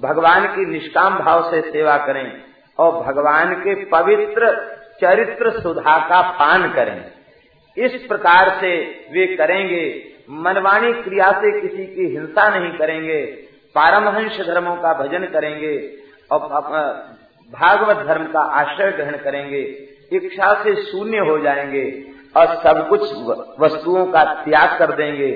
भगवान 0.02 0.46
की 0.46 0.64
निष्काम 0.66 1.18
भाव 1.18 1.50
से 1.50 1.60
सेवा 1.62 1.96
करें 2.06 2.26
और 2.78 2.92
भगवान 3.04 3.54
के 3.54 3.74
पवित्र 3.86 4.50
चरित्र 5.02 5.50
सुधा 5.60 5.96
का 6.08 6.20
पान 6.30 6.68
करें। 6.72 7.00
इस 7.76 8.02
प्रकार 8.02 8.50
से 8.60 8.76
वे 9.12 9.26
करेंगे, 9.36 9.84
मनवाणी 10.30 10.92
क्रिया 10.94 11.30
से 11.32 11.60
किसी 11.60 11.86
की 11.86 12.06
हिंसा 12.08 12.48
नहीं 12.50 12.70
करेंगे, 12.72 13.20
पारमहंस 13.74 14.38
धर्मों 14.46 14.76
का 14.76 14.92
भजन 14.94 15.24
करेंगे 15.26 15.74
और 16.30 16.38
भागवत 17.52 18.06
धर्म 18.06 18.24
का 18.26 18.40
आश्रय 18.54 18.90
ग्रहण 18.92 19.16
करेंगे, 19.16 19.62
इच्छा 20.12 20.52
से 20.64 20.74
शून्य 20.82 21.18
हो 21.20 21.38
जाएँगे 21.38 21.84
और 22.34 22.54
सब 22.56 22.88
कुछ 22.88 23.02
वस्तुओं 23.60 24.06
का 24.06 24.24
त्याग 24.44 24.78
कर 24.78 24.94
देंगे। 24.96 25.30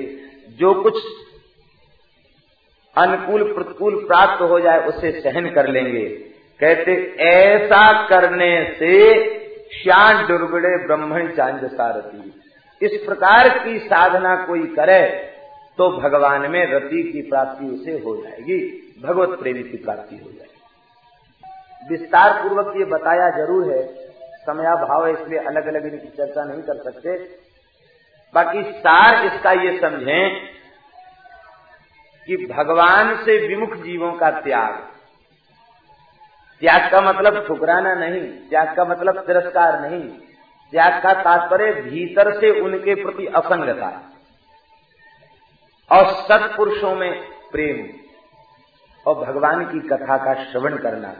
जो 0.59 0.73
कुछ 0.83 1.01
अनुकूल 2.95 3.43
प्रतिकूल 3.53 3.95
प्राप्त 4.07 4.41
हो 4.41 4.59
जाए, 4.59 4.85
उसे 4.87 5.11
सहन 5.21 5.49
कर 5.49 5.67
लेंगे। 5.67 6.05
कहते, 6.59 6.91
ऐसा 7.19 8.07
करने 8.07 8.75
से 8.79 8.93
श्याम 9.73 10.25
दुर्गुड़े 10.27 10.77
ब्रह्मण 10.87 11.27
चाँद 11.27 11.67
सारथी। 11.67 12.31
इस 12.81 13.01
प्रकार 13.01 13.49
की 13.59 13.77
साधना 13.79 14.35
कोई 14.45 14.63
करे 14.75 15.01
तो 15.77 15.89
भगवान 15.91 16.49
में 16.51 16.65
रति 16.71 17.03
की 17.03 17.21
प्राप्ति 17.21 17.65
उसे 17.65 17.91
हो 17.99 18.15
जाएगी। 18.15 18.59
भगवत 19.03 19.39
प्रेमी 19.39 19.63
की 19.63 19.77
प्राप्ति 19.77 20.15
हो 20.15 20.29
जाएगी। 20.29 21.91
विस्तार 21.91 22.41
पूर्वक 22.41 22.73
ये 22.77 22.85
बताया 22.85 23.29
ज़रूर 23.37 23.71
है 23.71 23.81
समयाभाव 24.45 25.05
है, 25.07 25.13
इसलिए 25.13 25.39
अलग 25.39 25.67
अलग 25.67 25.85
इनकी 25.85 26.07
चर्चा 26.07 26.43
नहीं 26.43 26.61
कर 26.61 26.81
सकते। 26.83 27.17
बाकी 28.33 28.63
सार 28.73 29.25
इसका 29.25 29.51
ये 29.51 29.77
समझें 29.79 30.53
कि 32.27 32.35
भगवान 32.51 33.15
से 33.15 33.37
विमुख 33.47 33.75
जीवों 33.75 34.11
का 34.13 34.29
त्याग। 34.39 34.81
त्याग 36.61 36.91
का 36.91 37.01
मतलब 37.01 37.45
ठुकराना 37.47 37.93
नहीं, 37.95 38.21
त्याग 38.49 38.75
का 38.75 38.85
मतलब 38.85 39.19
तिरस्कार 39.19 39.79
नहीं। 39.81 40.03
त्याग 40.73 41.01
का 41.03 41.13
तात्पर्य 41.13 41.71
भीतर 41.81 42.31
से 42.39 42.49
उनके 42.59 42.95
प्रति 42.95 43.25
असंगता 43.35 43.89
और 45.91 46.13
सत्पुरुषों 46.21 46.95
में 46.95 47.11
प्रेम 47.51 47.85
और 49.05 49.25
भगवान 49.25 49.65
की 49.65 49.79
कथा 49.87 50.17
का 50.17 50.33
श्रवण 50.43 50.77
करना। 50.77 51.13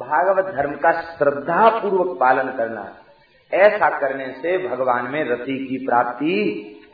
भागवत 0.00 0.54
धर्म 0.54 0.74
का 0.76 0.90
श्रद्धा 0.92 1.68
पूर्वक 1.68 2.16
पालन 2.20 2.48
करना, 2.48 2.84
ऐसा 3.52 3.88
करने 3.98 4.26
से 4.32 4.56
भगवान 4.68 5.04
में 5.04 5.22
रति 5.24 5.58
की 5.70 5.86
प्राप्ति 5.86 6.34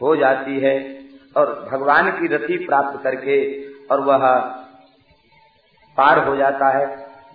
हो 0.03 0.17
जाती 0.17 0.59
है 0.61 0.75
और 1.37 1.69
भगवान 1.73 2.11
की 2.11 2.27
रति 2.27 2.57
प्राप्त 2.57 3.03
करके 3.03 3.39
और 3.87 4.01
वह 4.01 4.27
पार 5.97 6.19
हो 6.19 6.37
जाता 6.37 6.69
है। 6.79 6.87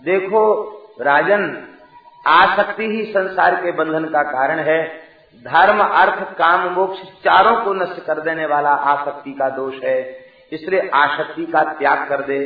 देखो, 0.03 0.43
राजन, 1.01 1.67
आसक्ति 2.27 2.83
ही 2.83 3.03
संसार 3.13 3.55
के 3.55 3.71
बंधन 3.71 4.05
का 4.05 4.23
कारण 4.23 4.59
है। 4.59 5.07
धर्म, 5.45 5.79
अर्थ, 5.79 6.37
काम, 6.37 6.69
मोक्ष 6.69 7.01
चारों 7.23 7.55
को 7.61 7.73
नष्ट 7.73 8.05
कर 8.05 8.21
देने 8.21 8.45
वाला 8.45 8.69
आसक्ति 8.69 9.31
का 9.31 9.49
दोष 9.49 9.75
है। 9.83 9.99
इसलिए 10.51 10.89
आसक्ति 10.93 11.45
का 11.45 11.63
त्याग 11.63 12.07
कर 12.09 12.21
दे 12.21 12.39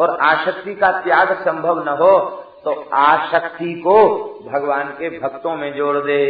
और 0.00 0.16
आसक्ति 0.20 0.74
का 0.74 0.90
त्याग 1.00 1.32
संभव 1.32 1.84
न 1.84 1.88
हो 1.88 2.44
तो 2.64 2.90
आशक्ति 2.94 3.74
को 3.74 4.08
भगवान 4.52 4.84
के 4.84 5.18
भक्तों 5.18 5.56
में 5.56 5.74
जोड़ 5.74 5.96
दे। 5.96 6.24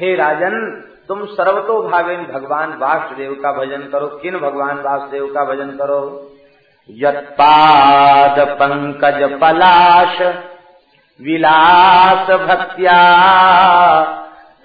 हे 0.00 0.14
राजन, 0.14 0.84
तुम 1.08 1.24
सर्वतो 1.24 1.88
भावेन 1.88 2.22
भगवान 2.22 2.78
वासुदेव 2.78 3.32
का 3.32 3.52
भजन 3.52 3.88
करो। 3.92 4.06
किन 4.06 4.38
भगवान 4.38 4.78
वासुदेव 4.78 5.26
का 5.26 5.44
भजन 5.44 5.70
करो? 5.70 6.30
यद 6.90 7.36
पंकज 8.50 9.38
पलाश, 9.40 10.20
विलास 11.20 12.30
भक्त्या, 12.30 12.98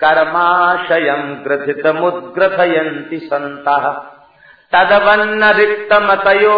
कर्माशयं 0.04 1.43
ग्रथित 1.43 1.88
मुद्ग्रथयन्ति 1.88 3.19
संता 3.19 3.78
तदवन्न 4.73 5.43
रिक्तमतयो 5.43 6.56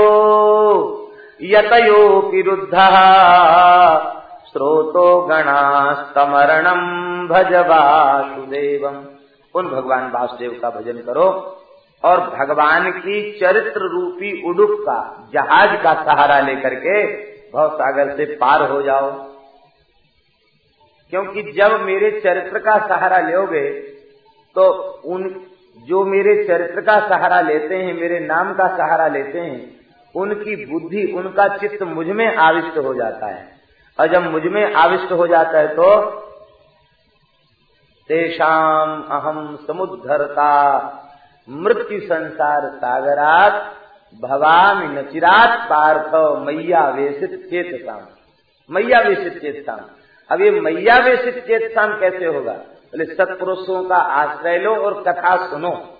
यतयो 1.43 2.19
विरुद्ध। 2.21 2.75
स्रोतो 4.45 5.21
गणास्तमरणम 5.21 6.81
भज 7.27 7.53
वासुदेवम। 7.53 8.97
उन 9.55 9.67
भगवान 9.67 10.11
वासुदेव 10.11 10.59
का 10.61 10.69
भजन 10.69 10.97
करो 10.97 11.27
और 12.03 12.19
भगवान 12.19 12.91
की 12.91 13.39
चरित्र 13.39 13.81
रूपी 13.81 14.49
उडुप 14.49 14.77
का, 14.81 15.29
जहाज़ 15.33 15.81
का 15.81 15.93
सहारा 15.93 16.39
लेकर 16.39 16.75
के 16.75 17.07
भव 17.51 17.69
सागर 17.75 18.15
से 18.15 18.25
पार 18.25 18.69
हो 18.71 18.81
जाओ। 18.81 19.11
क्योंकि 21.09 21.43
जब 21.51 21.81
मेरे 21.81 22.11
चरित्र 22.19 22.59
का 22.59 22.77
सहारा 22.87 23.17
लोगे 23.17 23.69
तो 24.55 24.69
उन, 25.05 25.41
जो 25.87 26.05
मेरे 26.05 26.43
चरित्र 26.43 26.81
का 26.81 26.99
सहारा 27.09 27.41
लेते 27.41 27.75
हैं, 27.75 27.93
मेरे 28.01 28.19
नाम 28.19 28.53
का 28.53 28.67
सहारा 28.67 29.07
लेते 29.07 29.39
हैं 29.39 29.80
उनकी 30.15 30.65
बुद्धि, 30.65 31.13
उनका 31.13 31.57
चित्त 31.57 31.83
मुझमें 31.83 32.35
आविष्ट 32.35 32.77
हो 32.77 32.93
जाता 32.93 33.27
है। 33.27 33.61
और 33.99 34.07
जब 34.07 34.31
मुझमें 34.31 34.73
आविष्ट 34.73 35.11
हो 35.11 35.27
जाता 35.27 35.57
है 35.57 35.67
तो 35.67 36.09
तेषाम 38.07 39.03
अहम 39.03 39.57
समुद्धरता। 39.67 40.47
मृत्यु 41.49 41.99
संसार 41.99 42.69
सागरात 42.69 43.75
भवामी 44.21 44.87
नचिरात 44.87 45.69
पार्थ 45.69 46.39
मैया 46.47 46.89
वेशित 46.89 47.47
चेतसाम। 47.49 47.99
मैया 48.71 48.99
वेशित 48.99 49.41
चेतसाम। 49.41 49.79
अब 50.31 50.41
ये 50.41 50.51
मैया 50.51 50.97
वेशित 50.97 51.43
चेतसाम 51.47 51.99
कैसे 51.99 52.25
होगा? 52.25 52.53
बोले, 52.53 53.05
सत्पुरुषों 53.05 53.89
का 53.89 53.95
आश्रय 53.95 54.57
लो 54.57 54.75
और 54.75 55.03
कथा 55.07 55.49
सुनो 55.49 55.97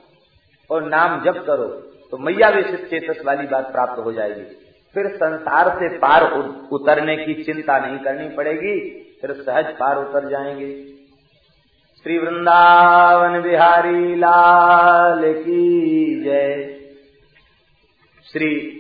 और 0.72 0.84
नाम 0.84 1.22
जप 1.22 1.44
करो। 1.48 1.91
तो 2.12 2.18
मैया 2.18 2.50
वेशित 2.50 2.86
चेतस 2.90 3.26
वाली 3.26 3.48
बात 3.48 3.72
प्राप्त 3.72 4.00
हो 4.06 4.12
जाएगी। 4.12 4.44
फिर 4.94 5.08
संसार 5.08 5.70
से 5.70 5.98
पार 5.98 6.32
उतरने 6.72 7.18
की 7.18 7.44
चिंता 7.44 7.80
नहीं 7.80 8.00
करनी 8.00 8.30
पड़ेगी, 8.30 8.90
फिर 9.22 9.32
सहज 9.32 9.66
पार 9.66 9.98
उतर 9.98 10.30
जाएँगे। 10.30 10.86
श्री 12.04 12.18
वृंदावन 12.18 13.42
बिहारी 13.42 14.16
लाल 14.16 15.34
की 15.34 16.24
जय। 16.24 16.80
श्री 18.34 18.78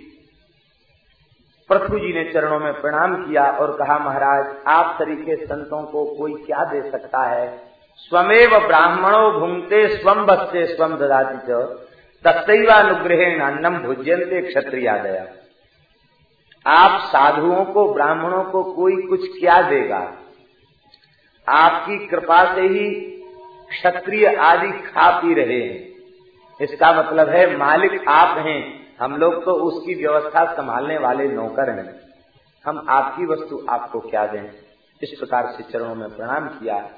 पृथ्वी 1.69 1.99
जी 1.99 2.13
ने 2.13 2.31
चरणों 2.31 2.59
में 2.59 2.81
प्रणाम 2.81 3.15
किया 3.15 3.43
और 3.43 3.71
कहा, 3.71 3.97
महाराज, 3.97 4.55
आप 4.67 4.95
तरीके 4.99 5.45
संतों 5.45 5.83
को 5.83 6.05
कोई 6.05 6.33
क्या 6.33 6.65
दे 6.65 6.91
सकता 6.91 7.23
है? 7.23 7.61
स्वमेव 7.97 8.67
ब्राह्मणों 8.67 9.39
भूंगते 9.39 9.97
स्वम 9.97 10.25
बसते 10.25 10.65
स्वम 10.65 10.97
ददाती 10.97 11.47
तत्वानुग्रहण 12.27 13.39
अन्नम 13.39 13.77
भुज्यंते 13.77 14.41
क्षत्रियादया। 14.41 15.27
आप 16.67 17.01
साधुओं 17.01 17.65
को, 17.65 17.93
ब्राह्मणों 17.93 18.43
को 18.43 18.63
कोई 18.63 18.95
कुछ 19.07 19.39
क्या 19.39 19.61
देगा? 19.61 20.17
आपकी 21.49 22.07
कृपा 22.07 22.55
से 22.55 22.61
ही 22.61 22.89
क्षत्रिय 23.69 24.35
आदि 24.35 24.71
खा 24.71 25.21
पी 25.21 25.33
रहे 25.33 25.61
हैं। 25.61 25.91
इसका 26.61 27.03
मतलब 27.03 27.29
है, 27.29 27.57
मालिक 27.57 28.07
आप 28.07 28.37
हैं, 28.37 28.87
हम 28.99 29.17
लोग 29.17 29.45
तो 29.45 29.51
उसकी 29.51 29.95
व्यवस्था 29.95 30.53
संभालने 30.53 30.97
वाले 30.97 31.27
नौकर 31.27 31.69
हैं। 31.69 31.99
हम 32.65 32.85
आपकी 32.89 33.25
वस्तु 33.25 33.65
आपको 33.69 33.99
क्या 33.99 34.25
दें? 34.25 34.43
इस 35.01 35.09
प्रकार 35.19 35.47
से 35.47 35.63
चरणों 35.63 35.95
में 35.95 36.09
प्रणाम 36.09 36.47
किया। 36.47 36.89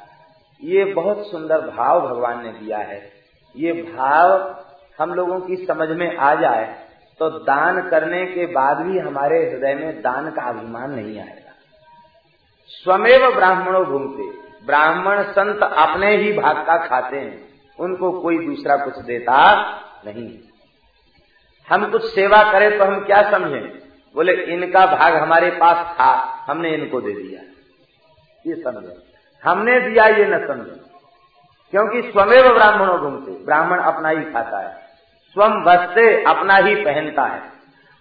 ये 0.64 0.86
बहुत 0.86 1.32
सुंदर 1.32 1.62
भाव 1.62 2.02
भगवान 2.02 2.44
ने 2.44 2.52
दिया 2.52 2.78
है। 2.78 3.12
ये 3.58 3.72
भाव 3.72 4.56
हम 5.00 5.14
लोगों 5.14 5.40
की 5.40 5.56
समझ 5.56 5.90
में 5.90 6.18
आ 6.18 6.36
जाए 6.36 6.88
तो 7.20 7.30
दान 7.30 7.90
करने 7.90 8.26
के 8.26 8.46
बाद 8.46 8.78
भी 8.78 9.00
हमारे 9.00 9.50
हृदय 9.50 9.76
में 9.76 10.02
दान 10.02 10.32
का 10.32 10.42
अभिमान 10.42 10.92
नहीं 10.92 11.20
आएगा। 11.20 11.52
स्वमेव 12.68 13.36
ब्राह्मणों 13.36 13.86
घूमते 13.86 14.44
ब्राह्मण 14.66 15.24
संत 15.24 15.64
अपने 15.64 16.18
ही 16.18 16.34
भाग 16.34 16.58
का 16.58 16.88
खाते 16.88 17.18
हैं। 17.18 17.50
उनको 17.80 18.12
कोई 18.20 18.46
दूसरा 18.46 18.76
कुछ 18.78 18.98
देता 18.98 19.62
नहीं। 20.06 20.40
हम 21.70 21.92
कुछ 21.92 22.16
सेवा 22.16 22.52
करें 22.52 22.78
तो 22.78 22.86
हम 22.86 23.00
क्या 23.00 23.32
समझें? 23.32 23.80
बोले, 24.16 24.34
इनका 24.34 24.86
भाग 24.86 25.16
हमारे 25.16 25.50
पास 25.50 25.96
था, 26.00 26.12
हमने 26.50 26.70
इनको 26.70 27.02
दे 27.02 27.12
दिया। 27.12 27.42
ये 28.48 28.56
समझे। 28.56 28.96
हमने 29.44 29.80
दिया, 29.80 30.06
ये 30.06 30.26
न 30.26 30.48
समझे। 30.48 30.83
क्योंकि 31.74 32.02
स्वमेव 32.02 32.54
ब्राह्मणों 32.54 33.00
घूमते। 33.00 33.46
ब्राह्मण 33.46 33.80
अपना 33.80 34.10
ही 34.10 34.18
खाता 34.18 34.60
है। 34.60 34.76
स्वम 35.34 35.64
बसते 35.64 36.24
अपना 36.24 36.56
ही 36.56 36.76
पहनता 36.76 37.24
है 37.24 37.42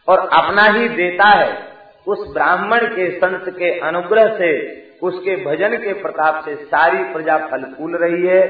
और 0.08 0.18
अपना 0.18 0.62
ही 0.62 0.88
देता 0.88 1.24
है। 1.24 1.68
उस 2.06 2.32
ब्राह्मण 2.32 2.78
के 2.78 3.10
संत 3.10 3.44
के 3.48 3.78
अनुग्रह 3.78 4.38
से, 4.38 4.82
उसके 5.02 5.36
भजन 5.44 5.76
के 5.76 5.92
प्रताप 5.92 6.44
से 6.44 6.54
सारी 6.54 7.04
प्रजा 7.04 7.38
फल 7.38 7.74
फूल 7.78 7.96
रही 7.96 8.26
है, 8.26 8.46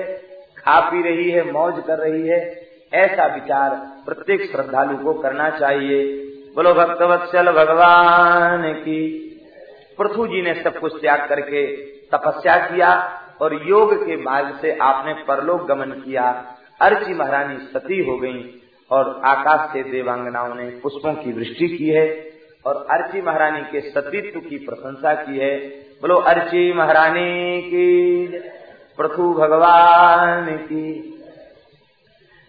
खा 0.59 0.81
पी 0.81 1.03
रही 1.03 1.31
है, 1.31 1.53
मौज 1.53 1.83
कर 1.87 1.99
रही 1.99 2.29
है। 2.29 2.67
ऐसा 2.95 3.27
विचार 3.27 3.71
प्रत्येक 4.07 4.53
श्रद्धालु 4.53 4.97
को 4.97 5.13
करना 5.13 5.51
चाहिए। 5.51 6.19
बोलो, 6.57 6.75
भक्तवत्सल 6.75 7.53
भगवान 7.53 8.73
की। 8.73 9.29
पृथु 9.99 10.27
जी 10.27 10.43
ने 10.43 10.55
सब 10.55 10.79
कुछ 10.79 11.01
त्याग 11.01 11.29
करके 11.29 11.77
तपस्या 11.87 12.57
किया। 12.57 13.19
और 13.43 13.69
योग 13.69 14.07
के 14.07 14.17
मार्ग 14.17 14.59
से 14.63 14.79
आपने 14.79 15.15
परलोक 15.15 15.67
गमन 15.67 15.87
किया। 15.87 16.57
अर्ची 16.81 17.15
महारानी 17.15 17.59
सती 17.59 18.05
हो 18.05 18.17
गई 18.17 18.63
और 18.91 19.21
आकाश 19.25 19.73
से 19.73 19.83
देवांगनाओं 19.83 20.55
ने 20.55 20.71
पुष्पों 20.71 21.15
की 21.15 21.33
वृष्टि 21.33 21.69
की 21.69 21.89
है 21.89 22.33
और 22.67 22.87
अर्ची 22.91 23.23
महारानी 23.23 23.61
के 23.61 23.81
सतीत्व 23.81 24.41
की 24.41 24.59
प्रशंसा 24.59 25.15
की 25.15 25.39
है। 25.39 25.57
बोलो, 26.03 26.15
अर्ची 26.15 26.73
महारानी 26.73 27.63
की 27.63 28.27
प्रथु 28.97 29.35
भगवान 29.35 30.57
की 30.57 31.09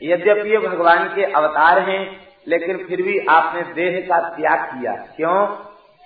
यद्यपि 0.03 0.49
ये 0.49 0.58
भगवान 0.58 1.15
के 1.15 1.23
अवतार 1.23 1.79
हैं, 1.79 2.27
लेकिन 2.47 2.77
फिर 2.77 3.01
भी 3.01 3.19
आपने 3.19 3.62
देह 3.62 4.01
का 4.01 4.29
त्याग 4.29 4.60
किया। 4.60 4.93
क्यों? 4.93 5.47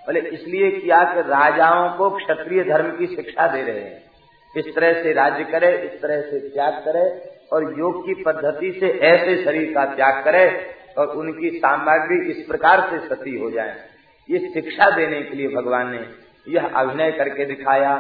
बोले, 0.08 0.20
इसलिए 0.20 0.72
किया 0.72 1.04
कि 1.04 1.22
राजाओं 1.22 1.90
को 1.90 2.10
क्षत्रिय 2.10 2.64
धर्म 2.64 2.98
की 2.98 3.08
शिक्षा 3.08 3.48
दे 3.48 3.62
रहे 3.62 3.80
हैं। 3.80 4.07
इस 4.58 4.74
तरह 4.76 5.02
से 5.04 5.14
राज्य 5.14 5.44
करे, 5.44 5.72
इस 5.78 6.02
तरह 6.02 6.22
से 6.22 6.40
त्याग 6.50 6.74
करे 6.86 7.06
और 7.54 7.64
योग 7.80 8.06
की 8.06 8.24
पद्धति 8.24 8.72
से 8.80 8.88
ऐसे 9.08 9.44
शरीर 9.44 9.74
का 9.74 9.86
त्याग 9.96 10.24
करे 10.24 10.46
और 10.98 11.08
उनकी 11.18 11.50
सामग्री 11.58 12.20
इस 12.32 12.46
प्रकार 12.48 12.88
से 12.90 13.00
सती 13.08 13.38
हो 13.40 13.50
जाए। 13.52 13.76
ये 14.30 14.40
शिक्षा 14.54 14.90
देने 14.90 15.22
के 15.22 15.38
लिए 15.38 15.48
भगवान 15.48 15.92
ने 15.92 16.06
यह 16.48 16.68
अभिनय 16.76 17.12
करके 17.12 17.46
दिखाया, 17.46 17.94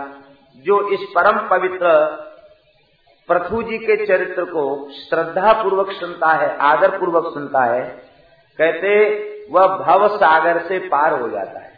जो 0.65 0.82
इस 0.93 1.00
परम 1.15 1.38
पवित्र 1.50 1.93
प्रथु 3.30 3.62
जी 3.63 3.78
के 3.78 3.96
चरित्र 4.06 4.43
को 4.46 4.65
श्रद्धा 4.91 5.54
पूर्वक 5.54 5.91
सुनता 5.91 6.32
है 6.34 6.56
आदर 6.63 6.98
पूर्वक 7.00 7.34
सुनता 7.34 7.63
है, 7.65 7.82
कहते 8.60 8.91
वह 9.52 9.67
भव 9.78 10.08
सागर 10.15 10.60
से 10.60 10.80
पार 10.88 11.13
हो 11.13 11.30
जाता 11.30 11.60
है। 11.60 11.76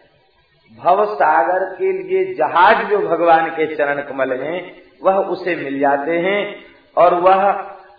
भव 0.78 1.16
सागर 1.16 1.76
के 1.76 1.92
लिए 1.92 2.34
जहाज़ 2.34 2.88
जो 2.88 2.98
भगवान 2.98 3.50
के 3.50 3.76
चरण 3.76 4.02
कमल 4.02 4.34
हैं, 4.34 4.82
वह 5.04 5.16
उसे 5.16 5.56
मिल 5.56 5.80
जाते 5.80 6.12
हैं 6.12 6.56
और 6.98 7.14
वह 7.14 7.52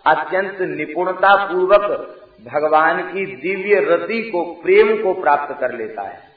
अत्यंत 0.05 0.57
निपुणता 0.61 1.45
पूर्वक 1.45 2.15
भगवान 2.53 3.13
की 3.13 3.25
दिव्य 3.25 3.79
रति 3.89 4.21
को, 4.21 4.43
प्रेम 4.43 5.03
को 5.03 5.21
प्राप्त 5.21 5.59
कर 5.59 5.71
लेता 5.71 6.01
है। 6.01 6.31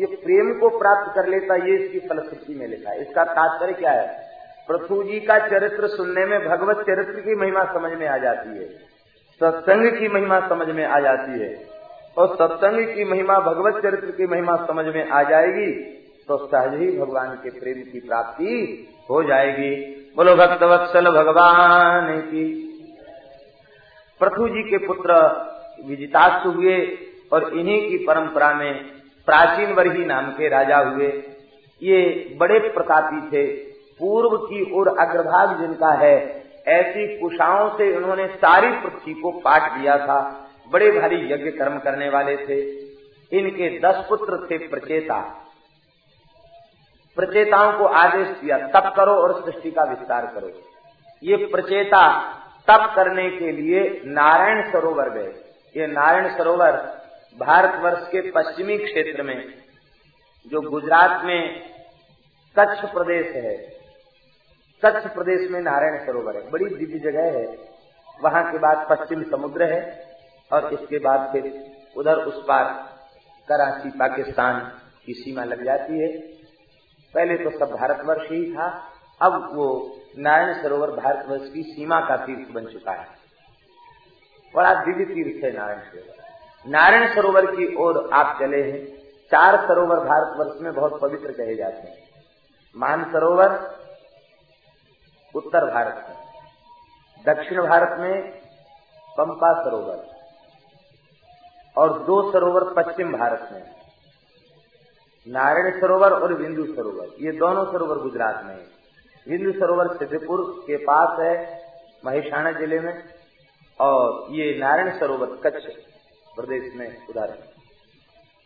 ये 0.00 0.06
प्रेम 0.06 0.58
को 0.60 0.78
प्राप्त 0.78 1.12
कर 1.14 1.26
लेता 1.26 1.54
ये 1.54 1.76
इसकी 1.76 1.98
फलश्रुति 1.98 2.54
में 2.54 2.66
लिखा 2.66 2.90
है। 2.90 3.00
इसका 3.00 3.24
तात्पर्य 3.24 3.72
क्या 3.72 3.90
है? 3.90 4.30
पृथु 4.68 5.02
जी 5.02 5.20
का 5.20 5.38
चरित्र 5.38 5.86
सुनने 5.86 6.26
में 6.26 6.48
भगवत 6.48 6.76
चरित्र 6.76 7.20
की 7.20 7.34
महिमा 7.34 7.64
समझ 7.64 7.92
में 7.92 8.08
आ 8.08 8.18
जाती 8.18 8.48
है। 8.48 8.68
सत्संग 9.40 9.98
की 9.98 10.08
महिमा 10.08 10.40
समझ 10.48 10.68
में 10.68 10.84
आ 10.84 11.00
जाती 11.00 11.40
है। 11.40 11.79
और 12.16 12.34
सत्संग 12.34 12.86
की 12.94 13.04
महिमा, 13.04 13.38
भगवत 13.38 13.82
चरित्र 13.82 14.10
की 14.10 14.26
महिमा 14.26 14.56
समझ 14.56 14.86
में 14.86 15.08
आ 15.08 15.22
जाएगी 15.22 15.72
तो 16.28 16.36
सहज 16.46 16.80
ही 16.80 16.86
भगवान 16.98 17.34
के 17.34 17.50
प्रेम 17.50 17.82
की 17.92 18.00
प्राप्ति 18.00 18.86
हो 19.10 19.22
जाएगी। 19.22 19.70
बोलो, 20.16 20.34
भक्त 20.36 20.62
वत्सल 20.62 21.10
भगवान 21.10 22.20
की। 22.20 22.44
पृथु 24.20 24.48
जी 24.48 24.62
के 24.62 24.78
पुत्र 24.86 25.14
विजितासु 25.86 26.50
हुए 26.50 26.98
और 27.32 27.58
इन्हीं 27.58 27.88
की 27.88 27.98
परंपरा 27.98 28.52
में 28.54 28.84
प्राचीन 29.26 29.72
वर्ही 29.72 30.04
नाम 30.04 30.30
के 30.30 30.48
राजा 30.48 30.78
हुए। 30.78 31.08
ये 31.82 32.00
बड़े 32.40 32.58
प्रतापी 32.58 33.20
थे। 33.28 33.46
पूर्व 34.00 34.36
की 34.36 34.70
ओर 34.74 34.88
अग्रभाग 34.88 35.60
जिनका 35.60 35.92
है, 35.94 36.14
ऐसी 36.68 37.06
कुशाओं 37.18 37.68
से 37.68 37.96
उन्होंने 37.96 38.26
सारी 38.26 38.70
पृथ्वी 38.70 39.14
को 39.14 39.30
पाट 39.30 39.72
दिया 39.72 39.98
था। 39.98 40.49
बड़े 40.70 41.00
भारी 41.00 41.32
यज्ञ 41.32 41.50
कर्म 41.50 41.78
करने 41.78 42.08
वाले 42.08 42.36
थे। 42.36 42.60
इनके 43.38 43.80
दस 43.80 44.06
पुत्र 44.08 44.46
थे 44.50 44.68
प्रचेता। 44.68 45.46
प्रचेताओं 47.16 47.78
को 47.78 47.84
आदेश 47.84 48.28
दिया, 48.28 48.58
तप 48.58 48.92
करो 48.96 49.14
और 49.14 49.44
सृष्टि 49.44 49.70
का 49.70 49.82
विस्तार 49.82 50.26
करो। 50.26 50.50
ये 51.22 51.36
प्रचेता 51.36 52.32
तप 52.68 52.92
करने 52.96 53.30
के 53.30 53.52
लिए 53.52 54.02
नारायण 54.04 54.72
सरोवर 54.72 55.10
गए। 55.10 55.34
ये 55.76 55.86
नारायण 55.86 56.38
सरोवर 56.38 57.00
भारतवर्ष 57.38 58.08
के 58.08 58.30
पश्चिमी 58.30 58.78
क्षेत्र 58.78 59.22
में, 59.22 59.54
जो 60.46 60.60
गुजरात 60.60 61.24
में 61.24 61.70
कच्छ 62.58 62.80
प्रदेश 62.80 63.26
है। 63.26 63.56
कच्छ 64.84 65.14
प्रदेश 65.14 65.50
में 65.50 65.60
नारायण 65.60 66.06
सरोवर 66.06 66.36
है। 66.36 66.50
बड़ी 66.50 66.64
दिव्य 66.64 66.98
जगह 66.98 67.38
है। 67.38 67.58
वहाँ 68.22 68.52
के 68.52 68.58
बाद 68.58 68.86
पश्चिम 68.90 69.22
समुद्र 69.22 69.62
है। 69.62 70.09
और 70.52 70.72
इसके 70.74 70.98
बाद 70.98 71.32
फिर 71.32 71.44
उधर 71.96 72.16
उस 72.16 72.44
पार 72.48 72.64
कराची, 73.48 73.90
पाकिस्तान 73.90 74.60
की 75.06 75.12
सीमा 75.12 75.44
लग 75.44 75.64
जाती 75.64 75.98
है। 75.98 76.08
पहले 77.14 77.36
तो 77.36 77.58
सब 77.58 77.70
भारतवर्ष 77.70 78.30
ही 78.30 78.52
था, 78.54 78.68
अब 79.20 79.50
वो 79.54 79.96
नारायण 80.18 80.62
सरोवर 80.62 80.90
भारतवर्ष 80.90 81.52
की 81.52 81.62
सीमा 81.62 82.00
का 82.00 82.16
तीर्थ 82.16 82.50
बन 82.50 82.66
चुका 82.66 82.92
है। 82.92 83.06
बड़ा 84.54 84.74
दिव्य 84.74 85.04
तीर्थ 85.04 85.44
है 85.44 85.50
नारायण 85.52 85.80
सरोवर। 85.80 86.16
नारायण 86.66 87.14
सरोवर 87.14 87.46
की 87.46 87.74
ओर 87.76 88.10
आप 88.12 88.38
चले 88.40 88.62
हैं, 88.62 88.86
चार 89.32 89.56
सरोवर 89.56 89.96
भारतवर्ष 89.96 90.60
में 90.60 90.72
बहुत 90.74 91.00
पवित्र 91.00 91.32
कहे 91.32 91.54
जाते 91.54 91.88
हैं। 91.88 91.98
मान 92.76 93.04
सरोवर 93.04 93.52
उत्तर 95.34 95.64
भारत 95.64 96.06
में, 96.08 96.16
दक्षिण 97.24 97.62
भारत 97.62 97.98
में 98.00 98.30
पंपा 99.10 99.52
सरोवर। 99.62 100.19
और 101.76 101.98
दो 102.04 102.20
सरोवर 102.32 102.64
पश्चिम 102.74 103.12
भारत 103.12 103.48
में। 103.52 103.62
नारायण 105.26 105.80
सरोवर 105.80 106.12
और 106.12 106.34
बिंदु 106.34 106.64
सरोवर। 106.66 107.08
ये 107.20 107.32
दोनों 107.34 107.64
सरोवर 107.64 107.98
गुजरात 108.00 108.44
में 108.44 108.54
है। 108.54 108.64
बिंदु 109.26 109.52
सरोवर 109.52 109.94
सिद्धपुर 109.96 110.42
के 110.66 110.76
पास 110.84 111.18
है, 111.20 111.34
महेशाणा 112.02 112.52
ज़िले 112.52 112.80
में, 112.80 112.92
और 113.80 114.26
ये 114.30 114.58
नारायण 114.58 114.98
सरोवर 114.98 115.38
कच्छ 115.44 115.64
प्रदेश 116.36 116.74
में 116.76 116.86
उधर 117.08 117.38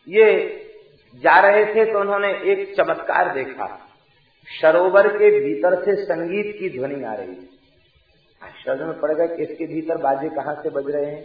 ये 0.07 0.27
जा 1.23 1.39
रहे 1.39 1.65
थे 1.65 1.85
तो 1.91 1.99
उन्होंने 1.99 2.29
एक 2.51 2.73
चमत्कार 2.77 3.33
देखा। 3.33 3.67
सरोवर 4.49 5.07
के 5.09 5.29
भीतर 5.39 5.75
से 5.85 5.95
संगीत 6.03 6.55
की 6.59 6.69
ध्वनि 6.69 7.03
आ 7.03 7.13
रही 7.13 7.27
है 7.27 7.47
आश्चर्य 8.41 8.85
में 8.85 8.99
पड़ 9.01 9.11
गया 9.11 9.27
कि 9.27 9.43
इसके 9.43 9.65
भीतर 9.65 9.97
बाजे 9.99 10.29
कहाँ 10.31 10.55
से 10.55 10.69
बज 10.71 10.89
रहे 10.89 11.05
हैं। 11.05 11.23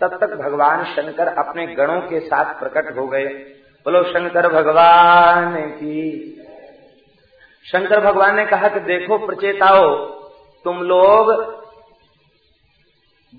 तब 0.00 0.18
तक 0.20 0.26
भगवान 0.26 0.84
शंकर 0.84 1.26
अपने 1.26 1.66
गणों 1.66 2.00
के 2.00 2.20
साथ 2.20 2.60
प्रकट 2.60 2.98
हो 2.98 3.06
गए। 3.06 3.24
बोलो, 3.84 4.02
शंकर 4.02 4.48
भगवान 4.48 5.60
की। 5.60 6.26
शंकर 7.72 8.00
भगवान 8.00 8.36
ने 8.36 8.46
कहा 8.46 8.68
कि 8.68 8.80
देखो 8.80 9.26
प्रचेताओ, 9.26 10.06
तुम 10.64 10.82
लोग 10.82 11.26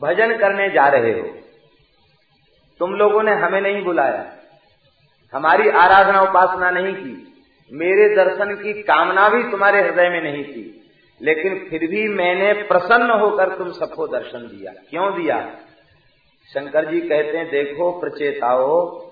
भजन 0.02 0.38
करने 0.38 0.70
जा 0.70 0.88
रहे 0.88 1.12
हो। 1.12 1.28
तुम 2.80 2.94
लोगों 2.94 3.24
ने 3.24 3.32
हमें 3.32 3.62
नहीं 3.62 3.84
बुलाया। 3.84 4.32
हमारी 5.34 5.70
आराधना 5.70 6.22
उपासना 6.22 6.72
नहीं 6.72 6.94
की। 6.94 7.28
मेरे 7.74 8.16
दर्शन 8.16 8.64
की 8.64 8.74
कामना 8.74 9.30
भी 9.30 9.44
तुम्हारे 9.44 9.82
हृदय 9.82 10.10
में 10.10 10.22
नहीं 10.22 10.44
थी। 10.44 10.90
लेकिन 11.22 11.68
फिर 11.70 11.88
भी 11.88 12.08
मैंने 12.08 12.54
प्रसन्न 12.54 13.10
होकर 13.12 13.50
तुम 13.50 13.72
सबको 13.72 14.08
दर्शन 14.08 14.40
दिया। 14.40 14.72
क्यों 14.90 15.22
दिया? 15.22 15.56
शंकर 16.54 16.86
जी 16.86 17.00
कहते 17.00 17.38
हैं, 17.38 17.50
देखो 17.52 17.92
प्रचेताओ, 18.00 19.06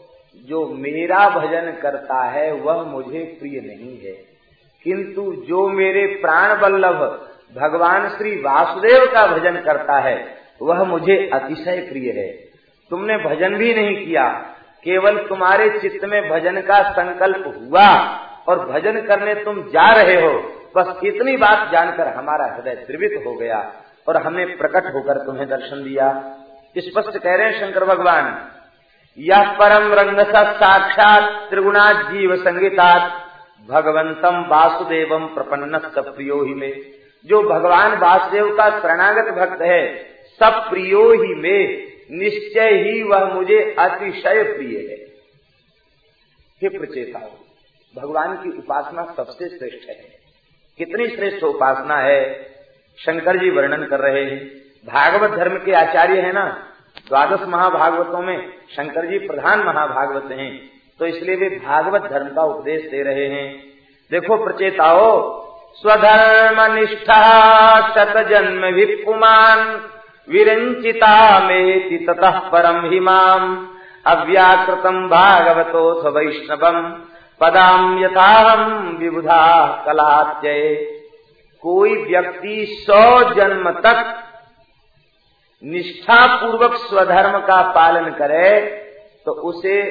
जो 0.46 0.68
मेरा 0.68 1.30
भजन 1.30 1.72
करता 1.82 2.24
है, 2.24 2.52
वह 2.52 2.84
मुझे 2.84 3.38
प्रिय 3.40 3.60
नहीं 3.60 4.00
है। 4.00 4.30
किंतु 4.84 5.46
जो 5.48 5.68
मेरे 5.68 6.06
प्राण 6.06 6.62
बल्लभ 6.62 7.26
भगवान 7.58 8.10
श्री 8.10 8.36
वासुदेव 8.36 9.06
का 9.06 9.28
भजन 9.28 9.62
करता 9.62 10.00
है, 10.00 10.28
वह 10.62 10.84
मुझे 10.84 11.30
अतिशय 11.34 11.88
प्रिय 11.90 12.12
है। 12.12 12.32
तुमने 12.90 13.18
भजन 13.18 13.56
भी 13.56 13.74
नहीं 13.74 14.06
किया, 14.06 14.30
केवल 14.84 15.18
तुम्हारे 15.18 15.80
चित्त 15.80 16.06
में 16.06 16.30
भजन 16.30 16.62
का 16.62 16.92
संकल्प 16.92 17.44
हुआ, 17.48 18.20
और 18.50 18.70
भजन 18.70 19.02
करने 19.02 19.36
तुम 19.36 19.64
जा 19.64 20.02
रहे 20.02 20.22
हो। 20.22 20.54
बस 20.76 21.00
इतनी 21.04 21.38
बात 21.38 21.72
जानकर 21.72 22.08
हमारा 22.08 22.56
हृदय 22.56 22.76
त्रिवित 22.76 23.24
हो 23.26 23.34
गया, 23.34 23.74
और 24.08 24.18
हमने 24.18 24.46
प्रकट 24.46 24.84
होकर 24.96 25.26
तुम्हें 25.26 25.50
दर्शन 25.50 25.84
दिया। 25.84 26.36
स्पष्ट 26.78 27.18
कह 27.18 27.36
रहे 27.36 27.52
हैं 27.52 27.60
शंकर 27.60 27.86
भगवान। 27.86 28.52
यह 29.18 29.52
परम 29.52 29.94
रंग 29.94 30.20
साक्षात 30.36 31.50
त्रिगुणा 31.50 31.94
जीव 31.94 32.36
संगीतात 32.36 33.30
भगवंतम 33.70 34.46
वासुदेवम 34.48 35.26
प्रपन्न 35.26 35.80
प्रियो 35.98 36.44
ही 36.44 36.54
में। 36.54 36.86
जो 37.26 37.44
भगवान 37.44 37.98
वासुदेव 37.98 38.58
का 38.58 38.80
शरणागत 38.80 39.32
भक्त 39.34 39.62
है, 39.62 40.04
सब 40.40 40.70
प्रियो 40.70 41.12
ही 41.12 41.36
में। 41.36 41.90
निश्चय 42.12 42.70
ही 42.70 43.04
वह 43.04 43.26
मुझे 43.26 43.76
अतिशय 43.80 44.44
प्रिय 44.44 44.78
है। 44.78 44.96
हे 46.64 46.80
प्रचेता, 46.80 47.20
भगवान 48.02 48.36
की 48.36 48.58
उपासना 48.58 49.04
सबसे 49.04 49.58
श्रेष्ठ 49.58 49.90
है। 49.90 50.20
कितनी 50.78 51.08
श्रेष्ठ 51.08 51.44
उपासना 51.44 51.98
है, 51.98 52.50
शंकर 53.00 53.38
जी 53.38 53.50
वर्णन 53.50 53.84
कर 53.84 54.00
रहे 54.00 54.24
हैं। 54.24 54.59
भागवत 54.86 55.32
धर्म 55.32 55.58
के 55.58 55.74
आचार्य 55.76 56.22
है 56.22 56.32
ना, 56.34 56.46
द्वादश 57.08 57.48
महाभागवतों 57.48 58.22
में 58.22 58.38
शंकर 58.72 59.06
जी 59.06 59.18
प्रधान 59.28 59.60
महाभागवत 59.66 60.32
हैं 60.32 60.52
तो 61.00 61.06
इसलिए 61.06 61.36
वे 61.36 61.50
भागवत 61.66 62.10
धर्म 62.12 62.28
का 62.36 62.44
उपदेश 62.46 62.82
दे 62.92 63.04
रहे 63.04 63.28
हैं। 63.28 63.48
देखो 64.12 64.38
प्रचेताओ 64.44 65.10
स्वधर्म 65.76 66.62
निष्ठा 66.74 67.24
शत 67.90 68.18
जन्म 68.30 68.66
विपुमान 68.76 69.60
विरंचिता 70.28 71.18
में 71.40 72.06
ततः 72.06 72.40
परम 72.52 72.80
हिमाम 72.92 73.44
अव्याकृतम 74.08 75.08
भागवतो 75.10 76.12
वैष्णवम 76.12 76.82
पदाम 77.42 77.98
यथाहम 78.04 78.64
विबुधा 79.00 79.46
कलात्यय। 79.86 80.74
कोई 81.64 81.96
व्यक्ति 82.04 82.66
सौ 82.82 83.04
जन्म 83.34 83.70
तक 83.82 84.04
निष्ठा 85.64 86.26
पूर्वक 86.36 86.76
स्वधर्म 86.78 87.40
का 87.40 87.62
पालन 87.72 88.10
करे 88.12 88.60
तो 89.26 89.32
उसे 89.32 89.82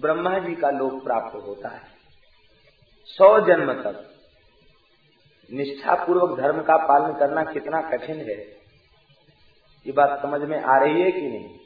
ब्रह्मा 0.00 0.38
जी 0.38 0.54
का 0.54 0.70
लोक 0.70 1.02
प्राप्त 1.04 1.34
होता 1.34 1.68
है। 1.68 1.80
सौ 3.04 3.40
जन्म 3.40 3.72
तक। 3.72 4.14
निष्ठा 5.50 5.94
पूर्वक 5.94 6.38
धर्म 6.40 6.62
का 6.62 6.76
पालन 6.76 7.12
करना 7.18 7.42
कितना 7.44 7.80
कठिन 7.80 8.16
है? 8.16 8.38
ये 9.86 9.92
बात 9.92 10.22
समझ 10.22 10.40
में 10.40 10.60
आ 10.60 10.78
रही 10.78 11.02
है 11.02 11.10
कि 11.12 11.22
नहीं? 11.22 11.58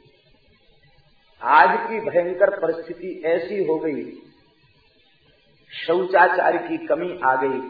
आज 1.43 1.79
की 1.89 2.01
भयंकर 2.01 2.59
परिस्थिति 2.61 3.23
ऐसी 3.27 3.65
हो 3.65 3.79
गई 3.79 4.11
शौचाचार 5.73 6.57
की 6.57 6.87
कमी 6.87 7.21
आ 7.25 7.37
गई। 7.37 7.61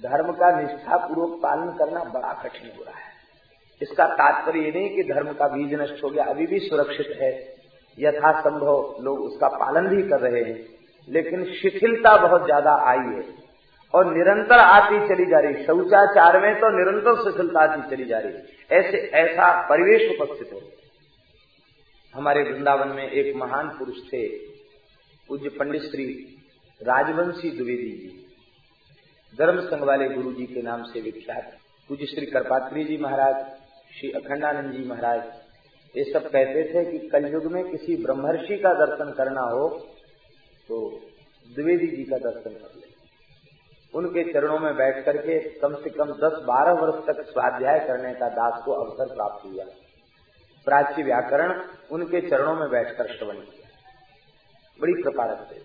धर्म 0.00 0.32
का 0.32 0.50
निष्ठा 0.60 0.96
पूर्वक 0.96 1.40
पालन 1.42 1.70
करना 1.70 2.04
बड़ा 2.04 2.32
कठिन 2.32 2.70
हो 2.78 2.84
रहा 2.84 2.98
है। 2.98 3.13
इसका 3.84 4.06
तात्पर्य 4.14 4.70
नहीं 4.70 4.88
कि 4.90 5.02
धर्म 5.04 5.32
का 5.34 5.48
बीज 5.48 5.74
नष्ट 5.74 6.02
हो 6.04 6.10
गया, 6.10 6.24
अभी 6.24 6.46
भी 6.46 6.58
सुरक्षित 6.60 7.16
है। 7.20 7.32
यथासंभव 7.98 8.96
लोग 9.02 9.20
उसका 9.22 9.48
पालन 9.56 9.88
भी 9.88 10.02
कर 10.04 10.20
रहे 10.20 10.42
हैं, 10.42 10.58
लेकिन 11.08 11.44
शिथिलता 11.54 12.16
बहुत 12.18 12.44
ज़्यादा 12.44 12.72
आई 12.90 13.04
है 13.08 13.24
और 13.94 14.06
निरंतर 14.08 14.58
आती 14.60 14.98
चली 15.08 15.26
जा 15.30 15.40
रही 15.40 15.64
शौचाचार 15.64 16.40
में 16.42 16.54
तो 16.56 16.70
निरंतर 16.76 17.22
शिथिलता 17.22 17.60
आती 17.62 17.90
चली 17.90 18.04
जा 18.04 18.18
रही 18.18 18.32
ऐसे, 18.70 18.96
ऐसा 18.96 19.50
परिवेश 19.68 20.10
उपस्थित 20.12 20.52
हो। 20.52 20.60
हमारे 22.14 22.42
वृंदावन 22.42 22.88
में 22.88 23.10
एक 23.10 23.34
महान 23.36 23.68
पुरुष 23.78 23.96
थे, 24.06 24.26
पूज्य 25.28 25.48
पंडित 25.50 25.82
श्री 25.82 26.06
राजवंशी 26.80 27.50
द्विवेदी 27.50 27.90
जी। 27.92 28.20
धर्म 29.34 29.60
संघ 29.62 29.82
वाले 29.84 30.08
गुरु 30.10 30.32
जी 30.32 30.46
के 30.46 30.62
नाम 30.62 30.82
से 30.84 31.00
विख्यात 31.02 31.52
पूज्य 31.90 32.06
श्री 32.06 32.26
कर्पात्री 32.28 32.84
जी 32.84 32.96
महाराज 32.98 33.34
श्री 33.94 34.10
अखंडानंद 34.12 34.72
जी 34.72 34.84
महाराज, 34.84 35.20
ये 35.94 36.04
सब 36.04 36.24
कहते 36.26 36.62
थे 36.64 36.84
कि 36.86 36.98
कलयुग 37.08 37.44
में 37.52 37.62
किसी 37.64 37.96
ब्रह्मर्षि 38.04 38.56
का 38.58 38.72
दर्शन 38.76 39.12
करना 39.18 39.42
हो 39.50 39.68
तो 40.68 40.78
द्विवेदी 41.50 41.86
जी 41.88 42.04
का 42.04 42.18
दर्शन 42.20 42.54
कर 42.54 42.72
ले। 42.74 42.92
उनके 43.94 44.24
चरणों 44.32 44.58
में 44.58 44.74
बैठ 44.76 45.04
करके 45.04 45.38
कम 45.60 45.74
से 45.76 45.90
कम 45.92 46.12
10-12 46.20 46.80
वर्ष 46.80 47.00
तक 47.06 47.22
स्वाध्याय 47.30 47.78
करने 47.86 48.12
का 48.14 48.28
दास 48.32 48.60
को 48.64 48.72
अवसर 48.74 49.14
प्राप्त 49.14 49.46
हुआ। 49.46 49.64
प्राच्य 50.66 51.02
व्याकरण 51.04 51.60
उनके 51.92 52.20
चरणों 52.28 52.54
में 52.56 52.68
बैठकर 52.70 53.14
श्रवण 53.14 53.36
किया। 53.36 53.68
बड़ी 54.78 55.02
कृपा 55.02 55.32
रखते 55.32 55.62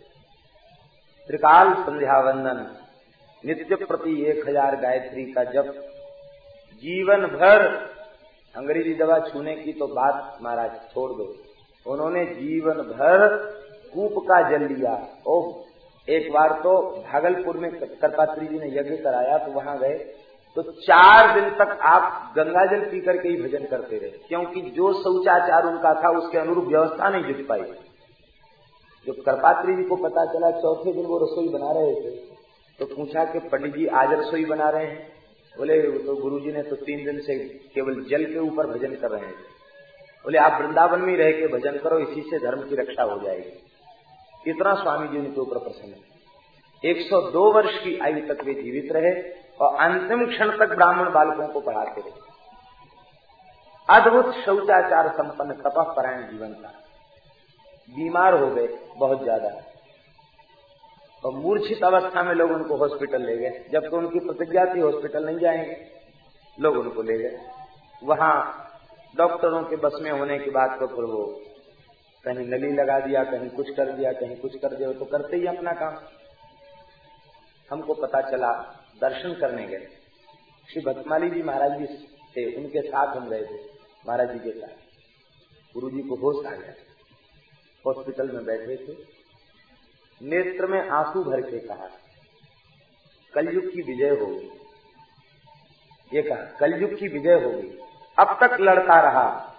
त्रिकाल 1.29 1.73
संध्या 1.83 2.19
वंदन 2.21 2.65
नित्य 3.43 3.85
प्रति 3.85 4.21
एक 4.29 4.47
हज़ार 4.47 4.75
गायत्री 4.81 5.31
का 5.33 5.43
जप 5.51 5.77
जीवन 6.83 7.25
भर 7.29 7.67
अंग्रेज़ी 8.55 8.93
दवा 8.95 9.19
छूने 9.25 9.55
की 9.55 9.73
तो 9.73 9.87
बात 9.89 10.37
महाराज 10.41 10.71
छोड़ 10.93 11.11
दो। 11.13 11.33
उन्होंने 11.85 12.25
जीवन 12.27 12.81
भर 12.89 13.27
कूप 13.93 14.23
का 14.23 14.41
जल 14.49 14.67
लिया। 14.67 14.93
ओ 15.27 15.35
एक 16.07 16.31
बार 16.33 16.53
तो 16.63 16.71
भागलपुर 17.03 17.57
में 17.57 17.71
करपात्री 17.71 18.47
जी 18.47 18.59
ने 18.59 18.67
यज्ञ 18.69 18.95
कराया 18.99 19.37
तो 19.37 19.51
वहाँ 19.51 19.77
गए। 19.79 19.97
तो 20.57 20.61
चार 20.61 21.33
दिन 21.33 21.49
तक 21.57 21.77
आप 21.85 22.33
गंगा 22.35 22.65
जल 22.67 22.79
पी 22.91 22.99
करके 23.01 23.29
ही 23.29 23.41
भजन 23.41 23.65
करते 23.67 23.97
रहे, 23.97 24.09
क्योंकि 24.27 24.61
जो 24.71 24.91
शौचाचार 24.95 25.65
उनका 25.65 25.93
था, 25.95 26.09
उसके 26.17 26.37
अनुरूप 26.37 26.67
व्यवस्था 26.67 27.09
नहीं 27.09 27.23
जुट 27.25 27.47
पाई। 27.47 27.61
जब 29.07 29.21
करपात्री 29.25 29.75
जी 29.75 29.83
को 29.83 29.95
पता 29.97 30.25
चला, 30.25 30.49
चौथे 30.53 30.93
दिन 30.93 31.05
वो 31.05 31.17
रसोई 31.19 31.49
बना 31.49 31.71
रहे 31.73 31.93
थे 31.95 32.17
तो 32.79 32.85
पूछा 32.87 33.23
कि 33.25 33.39
पंडित 33.47 33.75
जी 33.75 33.85
आज 33.97 34.11
रसोई 34.13 34.45
बना 34.45 34.69
रहे 34.69 34.85
हैं? 34.85 35.07
बोले 35.55 35.81
तो 35.99 36.15
गुरु 36.15 36.39
जी 36.39 36.51
ने 36.51 36.61
तो 36.63 36.75
तीन 36.77 37.05
दिन 37.05 37.19
से 37.21 37.37
केवल 37.73 38.03
जल 38.05 38.25
के 38.25 38.39
ऊपर 38.39 38.67
भजन 38.67 38.95
कर 38.95 39.09
रहे 39.11 39.21
हैं 39.21 39.35
बोले, 40.25 40.37
आप 40.37 40.61
वृंदावन 40.61 41.01
में 41.01 41.15
रह 41.17 41.31
के 41.31 41.47
भजन 41.49 41.77
करो, 41.79 41.99
इसी 41.99 42.21
से 42.21 42.39
धर्म 42.39 42.61
की 42.61 42.75
रक्षा 42.75 43.03
हो 43.03 43.19
जाएगी। 43.19 44.51
इतना 44.51 44.73
स्वामी 44.75 45.07
जी 45.07 45.17
उनके 45.17 45.39
ऊपर 45.41 45.57
प्रसन्न 45.59 45.93
है। 45.93 46.01
102 46.83 47.51
वर्ष 47.53 47.77
की 47.83 47.97
आयु 47.99 48.21
तक 48.27 48.43
वे 48.45 48.53
जीवित 48.53 48.91
रहे 48.91 49.13
और 49.59 49.75
अंतिम 49.81 50.25
क्षण 50.27 50.51
तक 50.57 50.75
ब्राह्मण 50.75 51.11
बालकों 51.11 51.47
को 51.47 51.59
पढ़ाते 51.61 52.01
रहे। 52.01 52.27
अद्भुत 53.89 54.33
शौचाचार 54.35 55.09
संपन्न 55.13 55.53
तपह 55.61 55.93
परायण 55.93 56.21
जीवन 56.29 56.53
का 56.53 56.73
बीमार 57.89 58.33
हो 58.33 58.49
गए 58.49 58.67
बहुत 58.97 59.23
ज़्यादा। 59.23 59.49
और 61.25 61.33
मूर्छित 61.33 61.83
अवस्था 61.83 62.23
में 62.23 62.33
लोग 62.33 62.51
उनको 62.51 62.75
हॉस्पिटल 62.75 63.21
ले 63.21 63.37
गए 63.37 63.63
जब 63.71 63.89
तो 63.89 63.97
उनकी 63.97 64.19
प्रतिज्ञा 64.19 64.65
थी 64.75 64.79
हॉस्पिटल 64.79 65.25
नहीं 65.25 65.39
जाएँगे, 65.39 65.75
लोग 66.57 66.77
उनको 66.77 67.01
ले 67.01 67.17
गए। 67.17 67.37
वहाँ 68.03 68.33
डॉक्टरों 69.17 69.63
के 69.63 69.75
बस 69.75 69.99
में 70.01 70.11
होने 70.11 70.37
के 70.39 70.51
बाद 70.51 70.79
तो 70.79 70.87
फिर 70.87 71.05
वो 71.05 71.25
कहीं 72.25 72.47
नली 72.47 72.71
लगा 72.71 72.99
दिया, 72.99 73.23
कहीं 73.23 73.49
कुछ 73.49 73.69
कर 73.69 73.91
दिया, 73.91 74.11
कहीं 74.11 74.35
कुछ 74.35 74.55
कर 74.55 74.75
दिया 74.75 74.91
तो 74.93 75.05
करते 75.05 75.37
ही 75.37 75.45
अपना 75.45 75.71
काम। 75.71 75.95
हमको 77.71 77.93
पता 77.93 78.21
चला, 78.21 78.51
दर्शन 79.01 79.33
करने 79.33 79.67
गए। 79.67 79.87
श्री 80.73 80.81
भक्तमाली 80.81 81.29
जी 81.29 81.41
महाराज 81.41 81.79
जी 81.79 81.85
थे, 82.33 82.55
उनके 82.55 82.81
साथ 82.81 83.15
हम 83.15 83.29
गए 83.29 83.45
थे, 83.45 83.59
महाराज 84.07 84.31
जी 84.31 84.39
के 84.39 84.59
साथ। 84.59 85.73
गुरु 85.73 85.89
जी 85.89 86.01
को 86.01 86.15
होश 86.15 86.45
आ 86.45 86.55
गया। 86.55 86.73
हॉस्पिटल 87.85 88.31
में 88.31 88.45
बैठे 88.45 88.75
थे। 88.75 89.18
नेत्र 90.23 90.67
में 90.67 90.89
आँसू 90.89 91.23
भर 91.23 91.41
के 91.41 91.59
कहा, 91.59 91.89
कलयुग 93.33 93.63
की 93.63 93.81
विजय 93.81 94.09
होगी। 94.09 94.51
ये 96.13 96.21
कहा, 96.21 96.57
कलयुग 96.59 96.99
की 96.99 97.07
विजय 97.07 97.33
होगी। 97.33 97.79
अब 98.19 98.37
तक 98.43 98.57
लड़ता 98.59 98.99
रहा, 98.99 99.55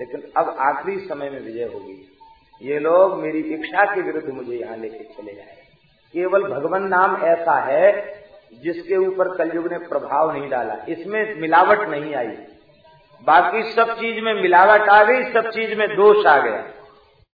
लेकिन 0.00 0.32
अब 0.36 0.56
आखिरी 0.58 0.98
समय 0.98 1.30
में 1.30 1.40
विजय 1.40 1.64
होगी। 1.64 2.18
ये 2.62 2.78
लोग 2.78 3.18
मेरी 3.18 3.38
इच्छा 3.38 3.94
के 3.94 4.00
विरुद्ध 4.00 4.28
मुझे 4.28 4.56
यहाँ 4.56 4.76
लेके 4.76 5.04
चले 5.04 5.34
जाए। 5.34 5.56
केवल 6.12 6.42
भगवान 6.42 6.82
नाम 6.82 7.16
ऐसा 7.16 7.60
है, 7.60 8.20
जिसके 8.54 8.96
ऊपर 8.96 9.36
कलयुग 9.36 9.72
ने 9.72 9.78
प्रभाव 9.78 10.32
नहीं 10.32 10.48
डाला। 10.50 10.76
इसमें 10.88 11.40
मिलावट 11.40 11.88
नहीं 11.88 12.14
आई। 12.14 12.26
बाकी 13.24 13.72
सब 13.72 13.94
चीज़ 13.94 14.24
में 14.24 14.34
मिलावट 14.34 14.80
आ 14.80 15.04
गई, 15.04 15.32
सब 15.32 15.50
चीज़ 15.50 15.74
में 15.74 15.88
दोष 15.88 16.26
आ 16.26 16.38
गया। 16.38 16.79